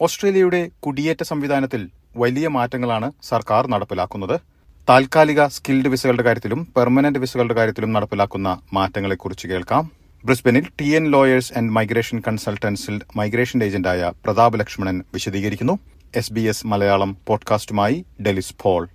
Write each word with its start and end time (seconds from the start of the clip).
ഓസ്ട്രേലിയയുടെ 0.00 0.70
കുടിയേറ്റ 0.80 1.22
സംവിധാനത്തിൽ 1.22 1.90
വലിയ 2.16 2.48
മാറ്റങ്ങളാണ് 2.48 3.12
സർക്കാർ 3.22 3.66
നടപ്പിലാക്കുന്നത്. 3.66 4.40
താൽക്കാലിക 4.88 5.46
സ്കിൽഡ് 5.46 5.88
വിസകളുടെ 5.88 6.22
കാര്യത്തിലും 6.22 6.72
പെർമനന്റ് 6.76 7.18
വിസകളുടെ 7.18 7.54
കാര്യത്തിലും 7.54 7.92
നടപ്പിലാക്കുന്ന 7.92 8.60
മാറ്റങ്ങളെക്കുറിച്ച് 8.72 9.48
കേൾക്കാം. 9.48 9.90
ബ്രിസ്ബനിൽ 10.24 10.66
T 10.80 10.84
N 10.84 11.06
lawyers 11.06 11.52
and 11.58 11.72
migration 11.72 12.22
കൺസൾട്ടൻസിൽ 12.28 13.00
migration 13.16 13.64
ഏജന്റായ 13.64 14.12
പ്രതാപ് 14.24 14.60
ലക്ഷ്മണൻ 14.60 15.04
വിശദീകരിക്കുന്നു. 15.12 15.78
എസ് 16.16 16.32
ബി 16.32 16.40
എസ് 16.40 16.66
മലയാളം 16.66 17.16
പോഡ്കാസ്റ്റുമായി 17.26 18.04
ഡെലിസ് 18.26 18.54
ഫോൾ 18.60 18.88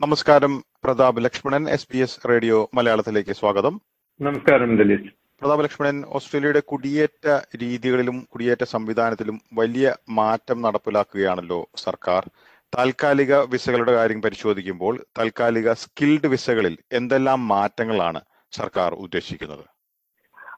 നമസ്കാരം 0.00 0.64
Prathap 0.84 1.24
Lakshmanan 1.24 1.68
S 1.68 1.88
B 1.92 1.98
S 1.98 2.28
radio 2.28 2.70
മലയാളത്തിലേക്ക് 2.74 3.32
സ്വാഗതം. 3.32 3.80
നമസ്കാരം 4.20 4.76
ദലിത് 4.76 5.25
പ്രതാപ് 5.40 5.62
ലക്ഷ്മണൻ 5.64 5.96
ഓസ്ട്രേലിയയുടെ 6.16 6.60
കുടിയേറ്റ 6.70 7.26
രീതികളിലും 7.62 8.16
കുടിയേറ്റ 8.32 8.64
സംവിധാനത്തിലും 8.64 9.36
വലിയ 9.54 9.86
മാറ്റം 10.18 10.58
നടപ്പിലാക്കുകയാണല്ലോ 10.62 11.58
സർക്കാർ. 11.84 12.22
താൽക്കാലിക 12.72 13.34
വിസകളുടെ 13.52 13.92
കാര്യം 13.92 14.20
പരിശോധിക്കുമ്പോൾ 14.22 14.94
താൽക്കാലിക 15.18 15.72
സ്കിൽഡ് 15.82 16.30
വിസകളിൽ 16.34 16.74
എന്തെല്ലാം 16.92 17.48
മാറ്റങ്ങളാണ് 17.48 18.20
സർക്കാർ 18.52 18.92
ഉദ്ദേശിക്കുന്നത്? 19.04 19.64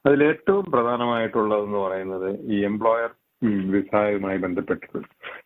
അതിൽ 0.05 0.23
ഏറ്റവും 0.23 0.65
പ്രധാനമായിട്ടുള്ളതെന്ന് 0.75 1.77
പറയുന്നത് 1.77 2.29
ഈ 2.53 2.59
എംപ്ലോയർ 2.71 3.11
വിസയുമായി 3.75 4.37
ബന്ധപ്പെട്ടത്. 4.37 4.99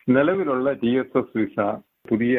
നിലവിലുള്ള 0.08 0.68
ടി 0.82 0.92
എസ് 1.00 1.18
എസ് 1.18 1.38
വിസ 1.38 1.58
പുതിയ 2.10 2.38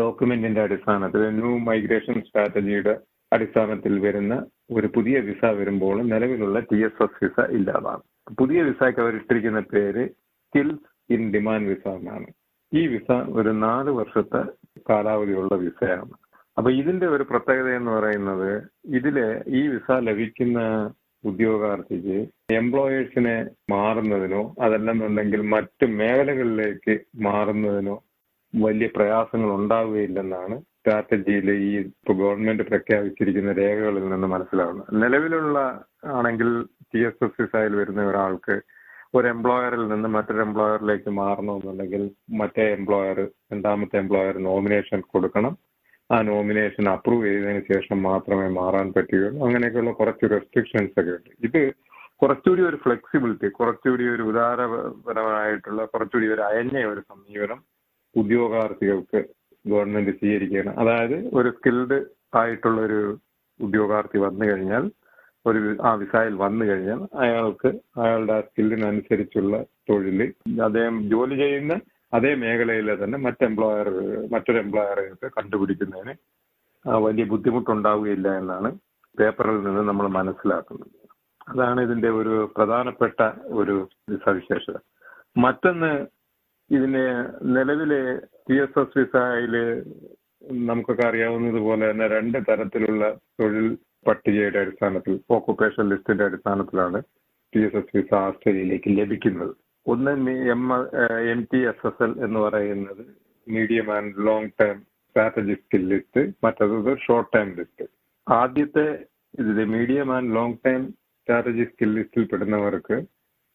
ഡോക്യുമെന്റിന്റെ 0.00 0.60
അടിസ്ഥാനത്തിൽ 0.62 1.22
ന്യൂ 1.38 1.52
മൈഗ്രേഷൻ 1.70 2.16
സ്ട്രാറ്റജിയുടെ 2.20 2.94
അടിസ്ഥാനത്തിൽ 3.32 3.94
വരുന്ന 3.98 4.34
ഒരു 4.70 4.88
പുതിയ 4.94 5.18
വിസ 5.20 5.44
വരുമ്പോൾ 5.58 5.96
നിലവിലുള്ള 6.02 6.58
ടി 6.60 6.78
എസ് 6.84 7.02
എസ് 7.02 7.20
വിസ 7.24 7.38
ഇല്ലാതാണ്. 7.50 8.02
പുതിയ 8.38 8.62
വിസയ്ക്ക് 8.62 9.00
അവർ 9.00 9.14
ഇട്ടിരിക്കുന്ന 9.14 9.60
പേര് 9.72 10.04
സ്കിൽസ് 10.46 10.88
ഇൻ 11.12 11.22
ഡിമാൻഡ് 11.32 11.68
വിസ 11.68 11.86
എന്നാണ്. 11.88 12.28
ഈ 12.72 12.86
വിസ 12.86 13.10
ഒരു 13.38 13.50
നാല് 13.66 13.90
വർഷത്തെ 13.90 14.42
കാലാവധിയുള്ള 14.90 15.54
വിസയാണ്. 15.56 16.14
അപ്പൊ 16.58 16.70
ഇതിന്റെ 16.70 17.06
ഒരു 17.06 17.22
പ്രത്യേകത 17.22 17.68
എന്ന് 17.76 17.90
പറയുന്നത് 17.90 18.50
ഇതിലെ 18.98 19.28
ഈ 19.60 19.68
വിസ 19.68 19.90
ലഭിക്കുന്ന 20.08 20.60
ഉദ്യോഗാർത്ഥിക്ക് 21.24 22.18
എംപ്ലോയേഴ്സിനെ 22.54 23.36
മാറുന്നതിനോ 23.70 24.54
അതല്ലെന്നുണ്ടെങ്കിൽ 24.62 25.42
മറ്റ് 25.54 25.86
മേഖലകളിലേക്ക് 26.00 26.94
മാറുന്നതിനോ 27.24 27.96
വലിയ 28.54 28.88
പ്രയാസങ്ങൾ 28.96 29.50
ഉണ്ടാവുകയില്ലെന്നാണ് 29.54 30.56
സ്ട്രാറ്റജിയിൽ 30.82 31.48
ഈ 31.50 31.78
ഇപ്പൊ 31.78 32.12
ഗവൺമെന്റ് 32.12 32.62
പ്രഖ്യാപിച്ചിരിക്കുന്ന 32.62 33.52
രേഖകളിൽ 33.52 34.04
നിന്ന് 34.12 34.26
മനസ്സിലാവുന്നത്. 34.26 34.88
നിലവിലുള്ള 35.02 35.58
ആണെങ്കിൽ 36.14 36.48
ടി 36.92 37.00
എസ് 37.08 37.24
എസ് 37.24 37.42
വിസയിൽ 37.42 37.74
വരുന്ന 37.80 38.06
ഒരാൾക്ക് 38.06 38.54
ഒരു 39.14 39.26
എംപ്ലോയറിൽ 39.28 39.88
നിന്ന് 39.88 40.08
മറ്റൊരു 40.08 40.40
എംപ്ലോയറിലേക്ക് 40.40 41.10
മാറണമെന്നുണ്ടെങ്കിൽ 41.10 42.02
മറ്റേ 42.40 42.64
എംപ്ലോയർ 42.78 43.18
രണ്ടാമത്തെ 43.52 43.96
എംപ്ലോയർ 43.98 44.36
നോമിനേഷൻ 44.38 45.00
കൊടുക്കണം. 45.12 45.54
ആ 46.10 46.16
നോമിനേഷൻ 46.22 46.88
അപ്രൂവ് 46.88 47.26
ചെയ്തതിന് 47.26 47.62
ശേഷം 47.72 48.02
മാത്രമേ 48.02 48.48
മാറാൻ 48.60 48.92
പറ്റുകയുള്ളൂ. 48.96 49.46
അങ്ങനെയൊക്കെയുള്ള 49.46 49.92
കുറച്ച് 49.92 50.26
റെസ്ട്രിക്ഷൻസ് 50.30 50.94
ഒക്കെ 51.00 51.14
ഉണ്ട്. 51.18 51.30
ഇത് 51.48 51.60
കുറച്ചുകൂടി 52.22 52.62
ഒരു 52.62 52.76
ഫ്ലെക്സിബിലിറ്റി 52.76 53.48
കുറച്ചുകൂടി 53.58 54.04
ഒരു 54.14 54.22
ഉദാരപരമായിട്ടുള്ള 54.22 55.84
കുറച്ചുകൂടി 55.84 56.28
ഒരു 56.34 56.42
അയഞ്ഞ 56.48 56.84
ഒരു 56.92 57.02
സമീപനം 57.12 57.60
ഉദ്യോഗാർത്ഥികൾക്ക് 58.16 59.22
ഗവൺമെന്റ് 59.64 60.12
സ്വീകരിക്കുകയാണ്. 60.18 60.72
അതായത് 60.82 61.16
ഒരു 61.38 61.48
സ്കിൽഡ് 61.56 61.98
ആയിട്ടുള്ള 62.40 62.78
ഒരു 62.88 63.00
ഉദ്യോഗാർത്ഥി 63.60 64.18
വന്നു 64.26 64.44
കഴിഞ്ഞാൽ 64.50 64.84
ഒരു 65.46 65.60
ആ 65.88 65.90
വിസയിൽ 66.00 66.34
വന്നു 66.44 66.64
കഴിഞ്ഞാൽ 66.68 67.00
അയാൾക്ക് 67.24 67.70
അയാളുടെ 68.02 68.36
സ്കില്ലിനനുസരിച്ചുള്ള 68.48 69.56
തൊഴിൽ 69.88 70.20
അദ്ദേഹം 70.66 70.96
ജോലി 71.12 71.36
ചെയ്യുന്ന 71.42 71.74
അതേ 72.16 72.30
മേഖലയിലെ 72.42 72.94
തന്നെ 73.02 73.18
മറ്റ് 73.26 73.44
എംപ്ലോയർ 73.48 73.88
മറ്റൊരു 74.32 74.58
എംപ്ലോയറെയൊക്കെ 74.64 75.28
കണ്ടുപിടിക്കുന്നതിന് 75.36 76.14
വലിയ 77.06 77.24
ബുദ്ധിമുട്ടുണ്ടാവുകയില്ല 77.32 78.28
എന്നാണ് 78.40 78.70
പേപ്പറിൽ 79.18 79.58
നിന്ന് 79.66 79.82
നമ്മൾ 79.88 80.06
മനസ്സിലാക്കുന്നത്. 80.18 80.90
അതാണ് 81.50 81.80
ഇതിന്റെ 81.86 82.10
ഒരു 82.20 82.34
പ്രധാനപ്പെട്ട 82.56 83.20
ഒരു 83.60 83.74
സവിശേഷത. 84.24 84.76
മറ്റൊന്ന് 85.44 85.90
ഇതിന് 86.72 87.04
നിലവിലെ 87.54 88.00
പി 88.46 88.56
എസ് 88.64 88.78
എസ് 88.82 88.96
വിസയിൽ 88.98 89.54
നമുക്കൊക്കെ 90.68 91.04
അറിയാവുന്നതുപോലെ 91.08 91.84
തന്നെ 91.90 92.06
രണ്ട് 92.08 92.38
തരത്തിലുള്ള 92.48 93.04
തൊഴിൽ 93.40 93.66
പട്ടികയുടെ 94.06 94.58
അടിസ്ഥാനത്തിൽ 94.58 95.14
ഓക്കുപേഷൻ 95.30 95.84
ലിസ്റ്റിന്റെ 95.90 96.24
അടിസ്ഥാനത്തിലാണ് 96.24 97.00
പി 97.52 97.60
എസ് 97.66 97.76
എസ് 97.76 97.94
വിസ 97.96 98.12
ഓസ്ട്രേലിയയിലേക്ക് 98.20 98.90
ലഭിക്കുന്നത്. 99.00 99.52
ഒന്ന് 99.86 100.12
M 100.54 100.64
M 101.32 101.40
T 101.52 101.60
S 101.70 101.86
S 101.86 102.02
L 102.06 102.12
എന്ന് 102.26 102.40
പറയുന്നത് 102.40 103.04
medium 103.46 103.88
and 103.96 104.26
long 104.26 104.50
term 104.60 104.76
strategy 105.16 105.54
skill 105.62 105.84
list 105.92 106.22
മറ്റത് 106.44 106.92
ഷോർട്ട് 107.06 107.30
ടേം 107.36 107.48
ലിസ്റ്റ് 107.58 107.86
ആദ്യത്തെ 108.26 108.86
ഇതിൽ 109.34 109.58
medium 109.76 110.10
and 110.16 110.34
long 110.36 110.58
term 110.66 110.82
strategy 111.18 111.64
skill 111.64 111.90
ലിസ്റ്റിൽ 111.98 112.24
പെടുന്നവർക്ക് 112.24 112.96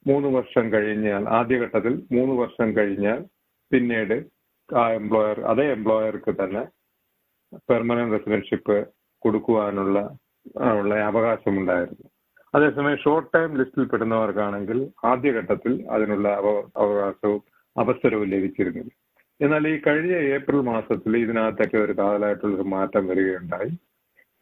മൂന്ന് 0.06 0.28
വർഷം 0.28 0.66
കഴിഞ്ഞാൽ 0.74 1.24
ആദ്യഘട്ടത്തിൽ 1.30 1.94
മൂന്ന് 2.12 2.34
വർഷം 2.34 2.70
കഴിഞ്ഞാൽ 2.78 3.20
പിന്നീട് 3.72 4.18
ആ 4.70 4.84
എംപ്ലോയർ 4.92 5.38
അതേ 5.42 5.66
എംപ്ലോയർക്ക് 5.72 6.32
തന്നെ 6.42 6.64
പെർമനന്റ് 7.70 8.14
റെസിഡൻഷിപ്പ് 8.16 8.78
കൊടുക്കുവാനുള്ള 9.24 9.98
ഉള്ള 10.80 10.94
അവകാശമുണ്ടായിരുന്നു. 11.10 12.06
അതേസമയം 12.54 12.98
ഷോർട്ട് 12.98 13.32
ടൈം 13.34 13.50
ലിസ്റ്റിൽ 13.58 13.86
പെടുന്നവർക്കാണെങ്കിൽ 13.86 14.78
ആദ്യഘട്ടത്തിൽ 15.04 15.74
അതിനുള്ള 15.90 16.28
അവകാശവും 16.84 17.42
അവസരവും 17.76 18.30
ലഭിച്ചിരുന്നില്ല. 18.30 18.92
എന്നാൽ 19.40 19.68
ഈ 19.68 19.76
കഴിഞ്ഞ 19.78 20.14
ഏപ്രിൽ 20.36 20.62
മാസത്തിൽ 20.72 21.18
ഇതിനകത്തൊക്കെ 21.18 21.78
ഒരു 21.78 21.94
കാതലായിട്ടുള്ള 21.98 22.56
ഒരു 22.56 22.68
മാറ്റം 22.76 23.08
വരികയുണ്ടായി. 23.08 23.72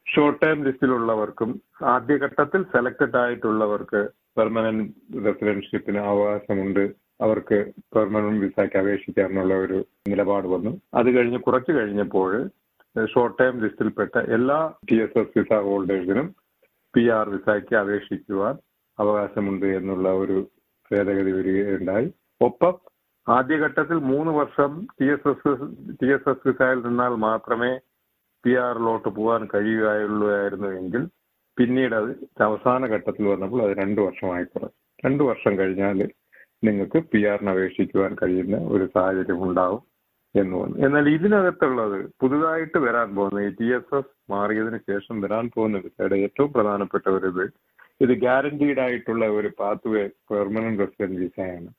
ഷോർട്ട് 0.07 0.41
ടൈം 0.45 0.63
ലിസ്റ്റിലുള്ളവർക്കും 0.63 1.61
ആദ്യഘട്ടത്തിൽ 1.95 2.63
സെലക്റ്റഡ് 2.63 3.17
ആയിട്ടുള്ളവർക്ക് 3.23 4.01
പെർമനന്റ് 4.37 4.85
റെസിഡൻഷിപ്പിന് 5.25 5.97
അവകാശമുണ്ട്. 5.97 6.83
അവർക്ക് 7.21 7.57
പെർമനന്റ് 7.95 8.41
വിസയ്ക്ക് 8.45 8.77
അപേക്ഷിക്കാമെന്നുള്ള 8.77 9.53
ഒരു 9.65 9.77
നിലപാട് 10.09 10.47
വന്നു. 10.47 10.71
അത് 10.93 11.09
കഴിഞ്ഞ് 11.17 11.39
കുറച്ച് 11.39 11.71
കഴിഞ്ഞപ്പോൾ 11.71 12.31
ഷോർട്ട് 13.13 13.37
ടൈം 13.43 13.55
ലിസ്റ്റിൽപ്പെട്ട 13.63 14.17
എല്ലാ 14.17 14.73
ടി 14.91 14.97
എസ് 15.03 15.17
എസ് 15.17 15.33
വിസ 15.37 15.53
ഹോൾഡേഴ്സിനും 15.67 16.27
പി 16.93 17.03
ആർ 17.09 17.29
വിസയ്ക്ക് 17.29 17.75
അപേക്ഷിക്കുവാൻ 17.75 18.55
അവകാശമുണ്ട് 18.99 19.65
എന്നുള്ള 19.65 20.09
ഒരു 20.13 20.37
ഭേദഗതി 20.91 21.31
വരികയുണ്ടായി. 21.31 22.07
ഒപ്പം 22.41 22.75
ആദ്യഘട്ടത്തിൽ 23.27 23.97
മൂന്ന് 24.11 24.31
വർഷം 24.31 24.71
T 25.01 25.05
S 25.13 25.27
S 25.31 25.53
T 26.01 26.07
S 26.13 26.29
S 26.29 26.47
വിസയിൽ 26.47 26.79
നിന്നാൽ 26.87 27.13
മാത്രമേ 27.27 27.71
പി 28.43 28.55
ആറിലോട്ട് 28.55 29.09
പോകാൻ 29.09 29.47
കഴിയുകയുള്ളൂ 29.53 30.27
എങ്കിൽ 30.81 31.03
പിന്നീട് 31.57 31.95
അത് 31.95 32.09
അവസാന 32.43 32.87
ഘട്ടത്തിൽ 32.93 33.25
വന്നപ്പോൾ 33.27 33.61
അത് 33.65 33.73
രണ്ടു 33.79 33.99
വർഷമായി 34.05 34.45
കുറഞ്ഞു. 34.45 34.73
രണ്ടു 35.03 35.23
വർഷം 35.29 35.53
കഴിഞ്ഞാൽ 35.59 35.99
നിങ്ങൾക്ക് 36.63 36.99
പി 37.11 37.19
ആറിന് 37.25 37.51
അപേക്ഷിക്കുവാൻ 37.51 38.11
കഴിയുന്ന 38.21 38.57
ഒരു 38.73 38.85
സാഹചര്യം 38.95 39.41
ഉണ്ടാവും 39.47 39.81
എന്ന് 40.35 40.55
പറഞ്ഞു 40.57 40.79
എന്നാൽ 40.85 41.05
ഇതിനകത്തുള്ളത് 41.15 41.97
പുതുതായിട്ട് 42.21 42.77
വരാൻ 42.85 43.09
പോകുന്ന 43.15 43.43
ഈ 43.45 43.51
ടി 43.59 43.67
എസ് 43.73 43.93
എസ് 43.95 44.11
മാറിയതിനു 44.31 44.79
ശേഷം 44.89 45.15
വരാൻ 45.21 45.45
പോകുന്ന 45.53 45.77
വിസയുടെ 45.77 46.17
ഏറ്റവും 46.25 46.49
പ്രധാനപ്പെട്ട 46.55 47.05
ഒരു 47.17 47.29
ഇത് 47.33 47.45
ഇത് 48.01 48.13
ഗ്യാരണ്ടീഡ് 48.23 48.81
ആയിട്ടുള്ള 48.85 49.25
ഒരു 49.37 49.49
പാത്ത് 49.59 49.89
വേ 49.93 50.01
പെർമനന്റ് 50.31 50.81
റെസിഡന്റ് 50.83 51.19
വിസയാണ് 51.21 51.69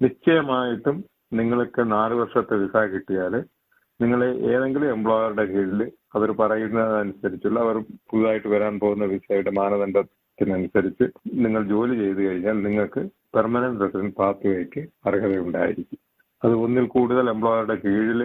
നിശ്ചയമായിട്ടും 0.00 0.98
നിങ്ങൾക്ക് 1.34 1.82
നാല് 1.92 2.14
വർഷത്തെ 2.14 2.56
വിസ 2.62 2.84
കിട്ടിയാൽ 2.92 3.34
നിങ്ങൾ 4.00 4.20
ഏതെങ്കിലും 4.52 4.88
എംപ്ലോയറുടെ 4.96 5.44
കീഴിൽ 5.52 5.80
അവർ 6.16 6.28
പറയുന്നതനുസരിച്ചുള്ള 6.40 7.58
അവർ 7.60 7.76
പുതുതായിട്ട് 8.10 8.48
വരാൻ 8.54 8.74
പോകുന്ന 8.82 9.04
വിസയുടെ 9.04 9.52
മാനദണ്ഡത്തിനനുസരിച്ച് 9.60 11.06
നിങ്ങൾ 11.44 11.62
ജോലി 11.72 11.94
ചെയ്തു 12.02 12.20
കഴിഞ്ഞാൽ 12.26 12.58
നിങ്ങൾക്ക് 12.66 13.02
പെർമനന്റ് 13.34 13.82
റെസിഡന്റ് 13.84 14.16
പാത്വേക്ക് 14.20 14.82
അർഹതയുണ്ടായിരിക്കും. 15.08 15.98
അത് 16.42 16.54
ഒന്നിൽ 16.64 16.86
കൂടുതൽ 16.96 17.26
എംപ്ലോയറുടെ 17.34 17.76
കീഴിൽ 17.84 18.20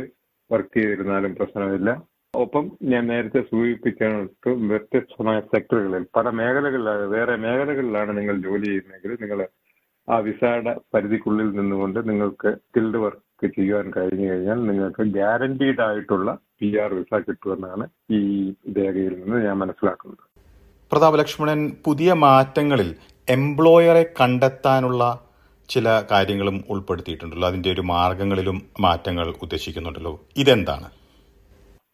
വർക്ക് 0.51 0.75
ചെയ്തിരുന്നാലും 0.77 1.31
പ്രശ്നമില്ല. 1.35 1.89
ഒപ്പം 2.33 2.65
ഞാൻ 2.91 3.03
നേരത്തെ 3.07 3.41
സൂചിപ്പിച്ചിട്ട് 3.49 4.51
വ്യത്യസ്തമായ 4.71 5.39
സെക്ടറുകളിൽ 5.51 6.05
പല 6.17 6.27
മേഖലകളിലാണ് 6.39 7.05
വേറെ 7.15 7.35
മേഖലകളിലാണ് 7.45 8.11
നിങ്ങൾ 8.19 8.35
ജോലി 8.47 8.67
ചെയ്യുന്നതെങ്കിൽ 8.69 9.13
നിങ്ങൾ 9.23 9.41
ആ 10.07 10.15
വിസയുടെ 10.27 10.73
പരിധിക്കുള്ളിൽ 10.93 11.49
നിന്നുകൊണ്ട് 11.59 11.99
നിങ്ങൾക്ക് 12.09 12.49
സ്കിൽഡ് 12.63 13.01
വർക്ക് 13.03 13.21
ചെയ്യാൻ 13.47 13.91
കഴിഞ്ഞു 13.97 14.31
കഴിഞ്ഞാൽ 14.31 14.67
നിങ്ങൾക്ക് 14.67 15.03
ഗ്യാരണ്ടീഡ് 15.03 15.81
ആയിട്ടുള്ള 15.81 16.37
പി 16.59 16.77
ആർ 16.77 16.93
വിസ 16.93 17.23
കിട്ടുമെന്നാണ് 17.29 17.87
ഈ 18.11 18.51
രേഖയിൽ 18.51 19.23
നിന്ന് 19.23 19.45
ഞാൻ 19.45 19.57
മനസ്സിലാക്കുന്നത്. 19.57 20.17
പ്രതാപ 20.91 21.15
ലക്ഷ്മണൻ 21.15 21.71
പുതിയ 21.85 22.13
മാറ്റങ്ങളിൽ 22.13 22.95
എംപ്ലോയറെ 23.29 24.05
കണ്ടെത്താനുള്ള 24.21 25.19
ചില 25.69 26.03
കാര്യങ്ങളും 26.11 26.63
ഉൾപ്പെടുത്തിയിട്ടുണ്ടല്ലോ. 26.69 27.47
അതിന്റെ 27.47 27.71
ഒരു 27.71 27.81
മാർഗങ്ങളിലും 27.81 28.61
മാറ്റങ്ങൾ 28.79 29.33
ഉദ്ദേശിക്കുന്നുണ്ടല്ലോ. 29.41 30.21
ഇതെന്താണ്? 30.37 30.89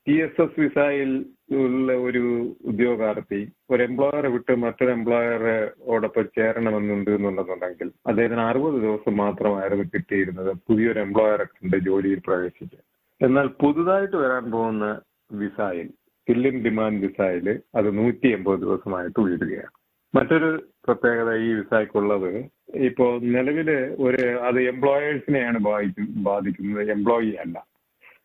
ടി 0.07 0.21
എസ് 0.21 0.41
എസ് 0.41 0.59
വിസയിൽ 0.59 1.25
ഉള്ള 1.51 1.93
ഒരു 1.93 2.55
ഉദ്യോഗാർത്ഥി 2.65 3.51
ഒരു 3.71 3.83
എംപ്ലോയറെ 3.83 4.27
വിട്ട് 4.27 4.55
മറ്റൊരു 4.55 4.91
എംപ്ലോയറെ 4.91 5.35
എംപ്ലോയറോടൊപ്പം 5.35 6.25
ചേരണമെന്നുണ്ട് 6.37 7.11
എന്നുണ്ടെന്നുണ്ടെങ്കിൽ 7.11 7.91
അദ്ദേഹത്തിന് 8.07 8.41
അറുപത് 8.41 8.73
ദിവസം 8.73 9.17
മാത്രമായിരുന്നു 9.17 9.83
കിട്ടിയിരുന്നത് 9.83 10.51
പുതിയൊരു 10.67 10.99
എംപ്ലോയറെ 10.99 11.43
കണ്ട് 11.43 11.77
ജോലിയിൽ 11.77 12.19
പ്രവേശിക്കാൻ. 12.19 12.81
എന്നാൽ 13.21 13.47
പുതുതായിട്ട് 13.47 14.15
വരാൻ 14.15 14.51
പോകുന്ന 14.51 15.01
വിസായിൽ 15.31 15.87
ഫില്ലിൻ 16.27 16.63
ഡിമാൻഡ് 16.63 17.01
വിസായിൽ 17.07 17.61
അത് 17.75 17.97
നൂറ്റി 17.97 18.27
എൺപത് 18.27 18.59
ദിവസമായിട്ട് 18.59 19.19
ഉയരുകയാണ്. 19.19 19.73
മറ്റൊരു 20.15 20.69
പ്രത്യേകത 20.85 21.33
ഈ 21.35 21.53
വിസായ്ക്കുള്ളത് 21.53 22.49
ഇപ്പോൾ 22.73 23.19
നിലവിൽ 23.21 23.69
ഒരു 23.99 24.39
അത് 24.39 24.61
എംപ്ലോയേഴ്സിനെയാണ് 24.61 25.59
ബാധിക്കും 25.59 26.23
ബാധിക്കുന്നത് 26.23 26.91
എംപ്ലോയി 26.91 27.31
അല്ല. 27.31 27.65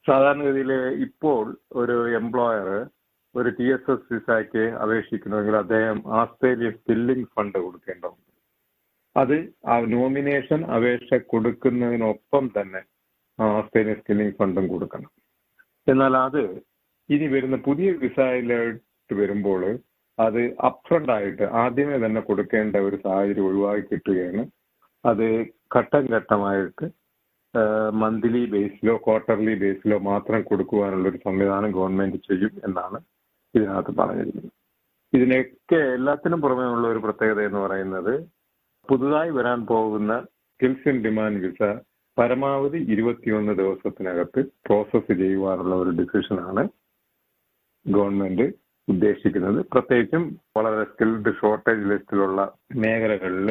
സാധാരണഗതിയിൽ 0.09 0.73
ഇപ്പോൾ 1.01 1.57
ഒരു 1.73 2.15
എംപ്ലോയർ 2.17 2.87
ഒരു 3.35 3.51
ടി 3.59 3.67
എസ് 3.75 3.91
എസ് 3.95 4.09
വിസയ്ക്ക് 4.15 4.65
അപേക്ഷിക്കണമെങ്കിൽ 4.83 5.55
അദ്ദേഹം 5.63 5.99
ആസ്ട്രേലിയ 6.21 6.69
സ്കില്ലിംഗ് 6.77 7.29
ഫണ്ട് 7.35 7.59
കൊടുക്കേണ്ടതുണ്ട്. 7.65 8.21
അത് 9.17 9.37
ആ 9.73 9.75
നോമിനേഷൻ 9.95 10.61
അപേക്ഷ 10.77 11.19
കൊടുക്കുന്നതിനൊപ്പം 11.33 12.45
തന്നെ 12.57 12.83
ആസ്ട്രേലിയ 13.39 13.95
സ്കില്ലിംഗ് 14.01 14.37
ഫണ്ടും 14.41 14.67
കൊടുക്കണം. 14.73 15.11
എന്നാൽ 15.87 16.15
അത് 16.27 16.43
ഇനി 17.09 17.27
വരുന്ന 17.35 17.57
പുതിയ 17.69 17.89
വിസയിലോട്ട് 18.05 19.15
വരുമ്പോൾ 19.21 19.63
അത് 20.19 20.43
അപ്ഫ്രണ്ട് 20.69 21.13
ആയിട്ട് 21.17 21.45
ആദ്യമേ 21.63 21.97
തന്നെ 22.05 22.21
കൊടുക്കേണ്ട 22.29 22.77
ഒരു 22.89 22.97
സാഹചര്യം 23.07 23.47
ഒഴിവാക്കി 23.49 23.85
കിട്ടുകയാണ്. 23.93 24.43
അത് 25.05 25.27
ഘട്ടം 25.77 26.05
ഘട്ടമായിട്ട് 26.17 26.87
മന്ത്ലി 28.03 28.43
ബേസിലോ 28.53 28.95
ക്വാർട്ടർലി 29.07 29.55
ബേസിലോ 29.65 29.99
മാത്രം 30.13 30.41
കൊടുക്കുവാനുള്ള 30.51 31.07
ഒരു 31.13 31.19
സംവിധാനം 31.27 31.73
ഗവൺമെന്റ് 31.79 32.21
ചെയ്യും 32.29 32.55
എന്നാണ് 32.69 32.99
ഇതിനകത്ത് 33.55 33.93
പറഞ്ഞിരിക്കുന്നത് 33.93 34.53
ഇതിനൊക്കെ 35.13 35.81
എല്ലാത്തിനും 35.95 36.41
പുറമേ 36.41 36.67
ഉള്ള 36.67 36.87
ഒരു 36.89 36.99
പ്രത്യേകത 36.99 37.41
എന്ന് 37.41 37.59
പറയുന്നത് 37.59 38.15
പുതുതായി 38.89 39.31
വരാൻ 39.31 39.67
പോകുന്ന 39.67 40.13
സ്കിൽസ് 40.53 40.89
ഇൻ 40.89 40.99
ഡിമാൻഡ് 41.05 41.41
വിസ 41.45 41.63
പരമാവധി 42.17 42.79
ഇരുപത്തിയൊന്ന് 42.93 43.53
ദിവസത്തിനകത്ത് 43.53 44.41
പ്രോസസ്സ് 44.67 45.13
ചെയ്യുവാനുള്ള 45.13 45.75
ഒരു 45.75 45.91
ഡിസിഷനാണ് 45.91 46.63
ഗവൺമെന്റ് 47.87 48.47
ഉദ്ദേശിക്കുന്നത്. 48.89 49.59
പ്രത്യേകിച്ചും 49.73 50.25
വളരെ 50.57 50.85
സ്കിൽഡ് 50.85 51.33
ഷോർട്ടേജ് 51.41 51.89
ലിസ്റ്റിലുള്ള 51.91 52.41
മേഖലകളിൽ 52.75 53.49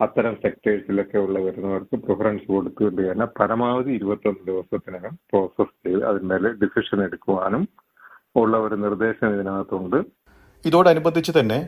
അത്തരം 0.00 0.34
സെക്ടേഴ്സിലൊക്കെ 0.34 1.18
ഉള്ള 1.18 1.38
വരുന്നവർക്ക് 1.38 1.96
പ്രിഫറൻസ് 1.96 2.46
കൊടുത്തുകൊണ്ട് 2.46 3.02
തന്നെ 3.02 3.26
പരമാവധി 3.38 3.90
ഇരുപത്തൊന്ന് 3.90 4.42
ദിവസത്തിനകം 4.46 5.14
പ്രോസസ് 5.30 5.74
ചെയ്ത് 5.84 6.02
അതിന്മേൽ 6.04 6.46
ഡിസിഷൻ 6.62 7.00
എടുക്കുവാനും 7.04 7.64
ഉള്ള 8.36 8.56
ഒരു 8.56 8.74
നിർദ്ദേശം 8.74 9.34
ഇതിനകത്തുണ്ട്. 9.34 9.98
ഇതോടനുബന്ധിച്ച് 10.64 11.32
തന്നെ 11.40 11.58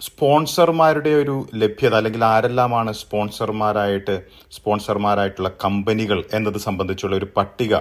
സ്പോൺസർമാരുടെ 0.00 1.10
ഒരു 1.14 1.34
ലഭ്യത 1.54 1.94
അല്ലെങ്കിൽ 1.94 2.24
ആരെല്ലാമാണ് 2.24 2.92
സ്പോൺസർമാരായിട്ട് 2.92 4.14
സ്പോൺസർമാരായിട്ടുള്ള 4.50 5.50
കമ്പനികൾ 5.64 6.18
എന്നത് 6.32 6.58
സംബന്ധിച്ചുള്ള 6.58 7.16
ഒരു 7.16 7.28
പട്ടിക 7.36 7.74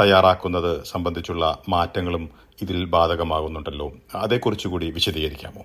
തയ്യാറാക്കുന്നത് 0.00 0.72
സംബന്ധിച്ചുള്ള 0.84 1.44
മാറ്റങ്ങളും 1.68 2.24
ഇതിൽ 2.62 2.84
ബാധകമാകുന്നുണ്ടല്ലോ. 2.84 3.86
അതേക്കുറിച്ച് 4.14 4.68
കൂടി 4.68 4.90
വിശദീകരിക്കാമോ? 4.90 5.62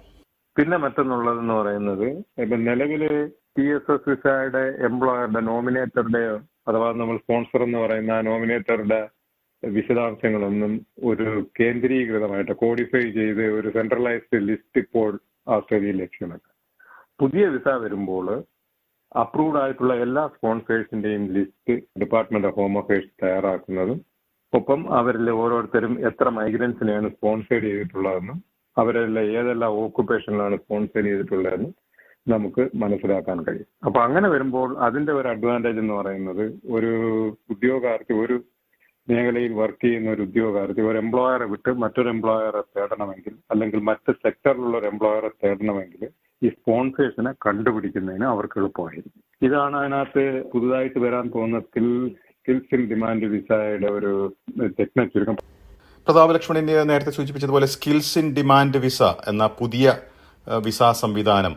പിന്നെ 0.58 0.78
മറ്റൊന്നുള്ളതെന്ന് 0.78 1.54
പറയുന്നത് 1.54 2.08
ഇപ്പൊ 2.44 2.56
നിലവിൽ 2.68 3.04
ടി 3.58 3.66
എസ് 3.76 3.92
എസ് 3.92 4.10
വിസയുടെ 4.10 4.64
എംപ്ലോയറുടെ 4.88 5.42
നോമിനേറ്ററുടെ 5.42 6.24
അഥവാ 6.68 6.88
നമ്മൾ 6.92 7.18
സ്പോൺസർ 7.18 7.62
എന്ന് 7.64 7.80
പറയുന്ന 7.80 8.22
നോമിനേറ്ററുടെ 8.22 9.02
വിശദാംശങ്ങളൊന്നും 9.64 10.72
ഒരു 11.04 11.28
കേന്ദ്രീകൃതമായിട്ട് 11.60 12.54
കോഡിഫൈ 12.54 13.04
ചെയ്ത് 13.12 13.44
ഒരു 13.58 13.70
സെൻട്രലൈസ്ഡ് 13.70 14.40
ലിസ്റ്റ് 14.40 14.80
ഇപ്പോൾ 14.80 15.12
ആസ്ട്രേലിയ 15.48 15.94
ലക്ഷ്യമല്ല 16.02 16.46
പുതിയ 17.20 17.44
വിസ 17.48 17.68
വരുമ്പോൾ 17.84 18.28
അപ്രൂവ്ഡ് 19.16 19.60
ആയിട്ടുള്ള 19.62 19.94
എല്ലാ 19.96 20.24
സ്പോൺസേഴ്സിന്റെയും 20.28 21.24
list 21.34 21.74
department 22.00 22.48
of 22.48 22.56
home 22.56 22.76
affairs 22.78 23.12
തയ്യാറാക്കുന്നതും 23.24 24.00
ഒപ്പം 24.54 24.82
അവരിൽ 24.94 25.30
ഓരോരുത്തരും 25.42 25.94
എത്ര 26.00 26.30
മൈഗ്രൻസിനെയാണ് 26.30 27.10
സ്പോൺസേഡ് 27.10 27.64
ചെയ്തിട്ടുള്ളതെന്നും 27.64 28.40
അവരെല്ലാം 28.78 29.26
ഏതെല്ലാം 29.40 29.72
ഓക്കുപേഷനിലാണ് 29.74 30.56
സ്പോൺസർ 30.56 31.04
ചെയ്തിട്ടുള്ളതെന്നും 31.04 31.72
നമുക്ക് 32.28 32.64
മനസ്സിലാക്കാൻ 32.74 33.38
കഴിയും. 33.44 33.68
അപ്പൊ 33.86 34.00
അങ്ങനെ 34.02 34.28
വരുമ്പോൾ 34.30 34.70
അതിന്റെ 34.78 35.12
ഒരു 35.12 35.28
അഡ്വാന്റേജ് 35.28 35.80
എന്ന് 35.80 35.94
പറയുന്നത് 35.94 36.44
ഒരു 36.70 36.92
ഉദ്യോഗാർത്ഥി 37.50 38.14
ഒരു 38.14 38.36
മേഖലയിൽ 39.08 39.54
വർക്ക് 39.54 39.84
ചെയ്യുന്ന 39.84 40.10
ഒരു 40.10 40.22
ഉദ്യോഗാർത്ഥി 40.22 40.82
ഒരു 40.82 40.98
എംപ്ലോയറെ 40.98 41.46
വിട്ട് 41.46 41.72
മറ്റൊരു 41.84 42.10
എംപ്ലോയറെ 42.10 42.62
തേടണമെങ്കിൽ 42.78 43.34
അല്ലെങ്കിൽ 43.52 43.80
മറ്റ് 43.90 44.12
സെക്ടറിലുള്ള 44.24 44.76
ഒരു 44.78 44.88
എംപ്ലോയറെ 44.88 45.32
തേടണമെങ്കിൽ 45.44 46.04
ഈ 46.42 46.50
സ്പോൺസേഴ്സിനെ 46.50 47.32
കണ്ടുപിടിക്കുന്നതിന് 47.46 48.26
അവർക്ക് 48.26 48.60
എളുപ്പമായിരിക്കും 48.60 49.14
ഇതാണ് 49.42 49.76
അതിനകത്ത് 49.78 50.24
പുതുതായിട്ട് 50.54 51.00
വരാൻ 51.00 51.26
പോകുന്ന 51.28 51.60
സ്കിൽ 51.60 51.88
സ്കിൽസ് 52.38 52.76
ഇൻ 52.76 52.84
ഡിമാൻഡ് 52.92 53.28
വിസയുടെ 53.28 53.90
ഒരു 53.90 54.12
ടെക്ന 54.80 55.06
ചുരുക്കം 55.06 55.36
പ്രതാപ 56.08 56.32
ലക്ഷ്മണൻ 56.32 56.66
നേരത്തെ 56.90 57.12
സൂചിപ്പിച്ചതുപോലെ 57.12 57.68
സ്കിൽസ് 57.68 58.16
ഇൻ 58.20 58.30
ഡിമാൻഡ് 58.34 58.78
വിസ 58.78 59.02
എന്ന 59.28 59.46
പുതിയ 59.60 59.96
വിസ 60.48 60.84
സംവിധാനം 61.02 61.56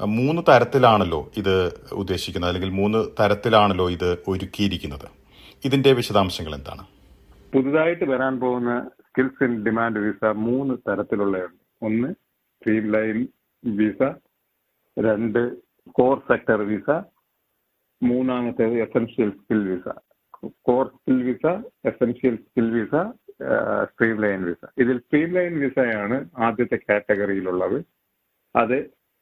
മൂന്ന് 0.00 0.42
തരത്തിലാണല്ലോ 0.48 1.20
ഇത് 1.36 1.54
ഉദ്ദേശിക്കുന്നത് 1.92 2.50
അല്ലെങ്കിൽ 2.50 2.72
മൂന്ന് 2.74 3.00
തരത്തിലാണല്ലോ 3.20 3.86
ഇത് 3.90 4.08
ഒരുക്കിയിരിക്കുന്നത്. 4.28 5.06
ഇതിന്റെ 5.64 5.90
വിശദാംശങ്ങൾ 5.92 6.52
എന്താണ്? 6.56 6.82
പുതുതായിട്ട് 7.52 8.04
വരാൻ 8.04 8.34
പോകുന്ന 8.40 8.70
സ്കിൽസ് 9.06 9.44
ഇൻ 9.44 9.52
ഡിമാൻഡ് 9.66 10.00
വിസ 10.04 10.24
മൂന്ന് 10.44 10.74
തരത്തിലുള്ളതാണ് 10.86 11.56
ഒന്ന് 11.82 12.08
സ്ട്രീം 12.54 12.86
ലൈൻ 12.94 13.18
വിസ 13.64 14.00
രണ്ട് 14.96 15.42
കോർ 15.96 16.16
സെക്ടർ 16.28 16.60
വിസ 16.70 16.88
മൂന്നാമത്തേത് 18.02 18.76
essential 18.82 19.30
skill 19.38 19.62
visa 19.70 19.86
core 20.66 20.84
skill 20.94 21.20
visa 21.28 21.44
essential 21.84 22.34
skill 22.42 22.68
visa 22.76 22.94
streamline 24.24 24.42
visa 24.48 24.64
ഇതിൽ 24.82 24.96
സ്ട്രീം 25.04 25.30
ലൈൻ 25.36 25.54
വിസയാണ് 25.62 26.16
ആദ്യത്തെ 26.38 26.78
കാറ്റഗറിയിലുള്ളത് 26.82 27.78
അത് 28.54 28.76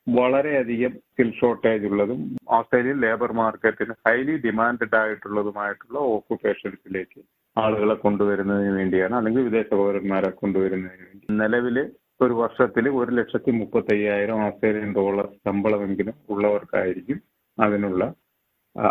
വളരെയധികം 0.06 0.92
സ്കിൽ 1.02 1.28
ഷോർട്ടേജ് 1.38 1.88
ഉള്ളതും 1.90 2.20
ഓസ്ട്രേലിയൻ 2.56 2.96
ലേബർ 3.04 3.30
മാർക്കറ്റിന് 3.40 3.94
ഹൈലി 4.06 4.34
ഡിമാൻഡഡ് 4.44 4.96
ആയിട്ടുള്ളതുമായിട്ടുള്ള 5.00 5.98
ഓക്കുപേഷൻസിലേക്ക് 6.14 7.20
ആളുകളെ 7.56 7.96
കൊണ്ടുവരുന്നതിന് 8.04 8.72
വേണ്ടിയാണ് 8.78 9.14
അല്ലെങ്കിൽ 9.18 9.42
വിദേശ 9.48 9.68
പൗരന്മാരെ 9.80 10.30
കൊണ്ടുവരുന്നതിന് 10.40 11.04
വേണ്ടി. 11.08 11.26
നിലവിൽ 11.42 11.76
ഒരു 12.20 12.34
വർഷത്തിൽ 12.40 12.84
ഒരു 13.00 13.12
ലക്ഷത്തി 13.18 13.52
മുപ്പത്തി 13.58 13.92
അയ്യായിരം 13.96 14.40
ഓസ്ട്രേലിയൻ 14.46 14.90
ഡോളർ 14.98 15.28
ശമ്പളമെങ്കിലും 15.44 16.16
ഉള്ളവർക്കായിരിക്കും 16.28 17.18
അതിനുള്ള 17.58 18.02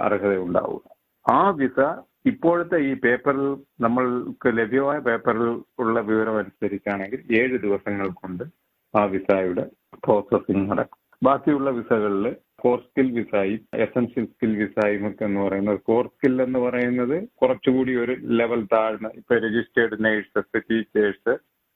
അർഹത 0.05 0.33
ഉണ്ടാവുക 0.45 0.83
ആ 1.25 1.41
വിസ 1.59 1.77
ഇപ്പോഴത്തെ 2.31 2.77
ഈ 2.87 2.93
പേപ്പറിൽ 3.03 3.45
നമ്മൾക്ക് 3.85 4.49
ലഭ്യമായ 4.59 4.97
പേപ്പറിൽ 5.07 5.45
ഉള്ള 5.79 5.99
വിവരം 6.09 6.35
അനുസരിച്ചാണെങ്കിൽ 6.41 7.21
ഏഴ് 7.39 7.55
ദിവസങ്ങൾ 7.65 8.09
കൊണ്ട് 8.21 8.43
ആ 8.93 9.03
വിസയുടെ 9.13 9.63
പ്രോസസ്സിംഗ് 10.03 10.65
നടക്കും. 10.71 11.00
ബാക്കിയുള്ള 11.21 11.69
വിസകളിൽ 11.69 12.25
കോർ 12.63 12.79
സ്കിൽ 12.79 13.07
വിസയും 13.11 13.61
എസൻഷ്യൽ 13.85 14.25
സ്കിൽ 14.25 14.51
വിസയും 14.61 15.03
ഒക്കെ 15.07 15.23
എന്ന് 15.25 15.39
പറയുന്നത്. 15.41 15.79
കോർ 15.81 16.05
സ്കിൽ 16.07 16.35
എന്ന് 16.41 16.59
പറയുന്നത് 16.59 17.15
കുറച്ചുകൂടി 17.41 17.93
ഒരു 17.95 18.13
ലെവൽ 18.39 18.61
താഴ്ന്ന 18.73 19.09
ഇപ്പൊ 19.19 19.35
രജിസ്റ്റേർഡ് 19.35 19.97
നേഴ്സസ് 20.05 20.61
ടീച്ചേഴ്സ് 20.71 21.33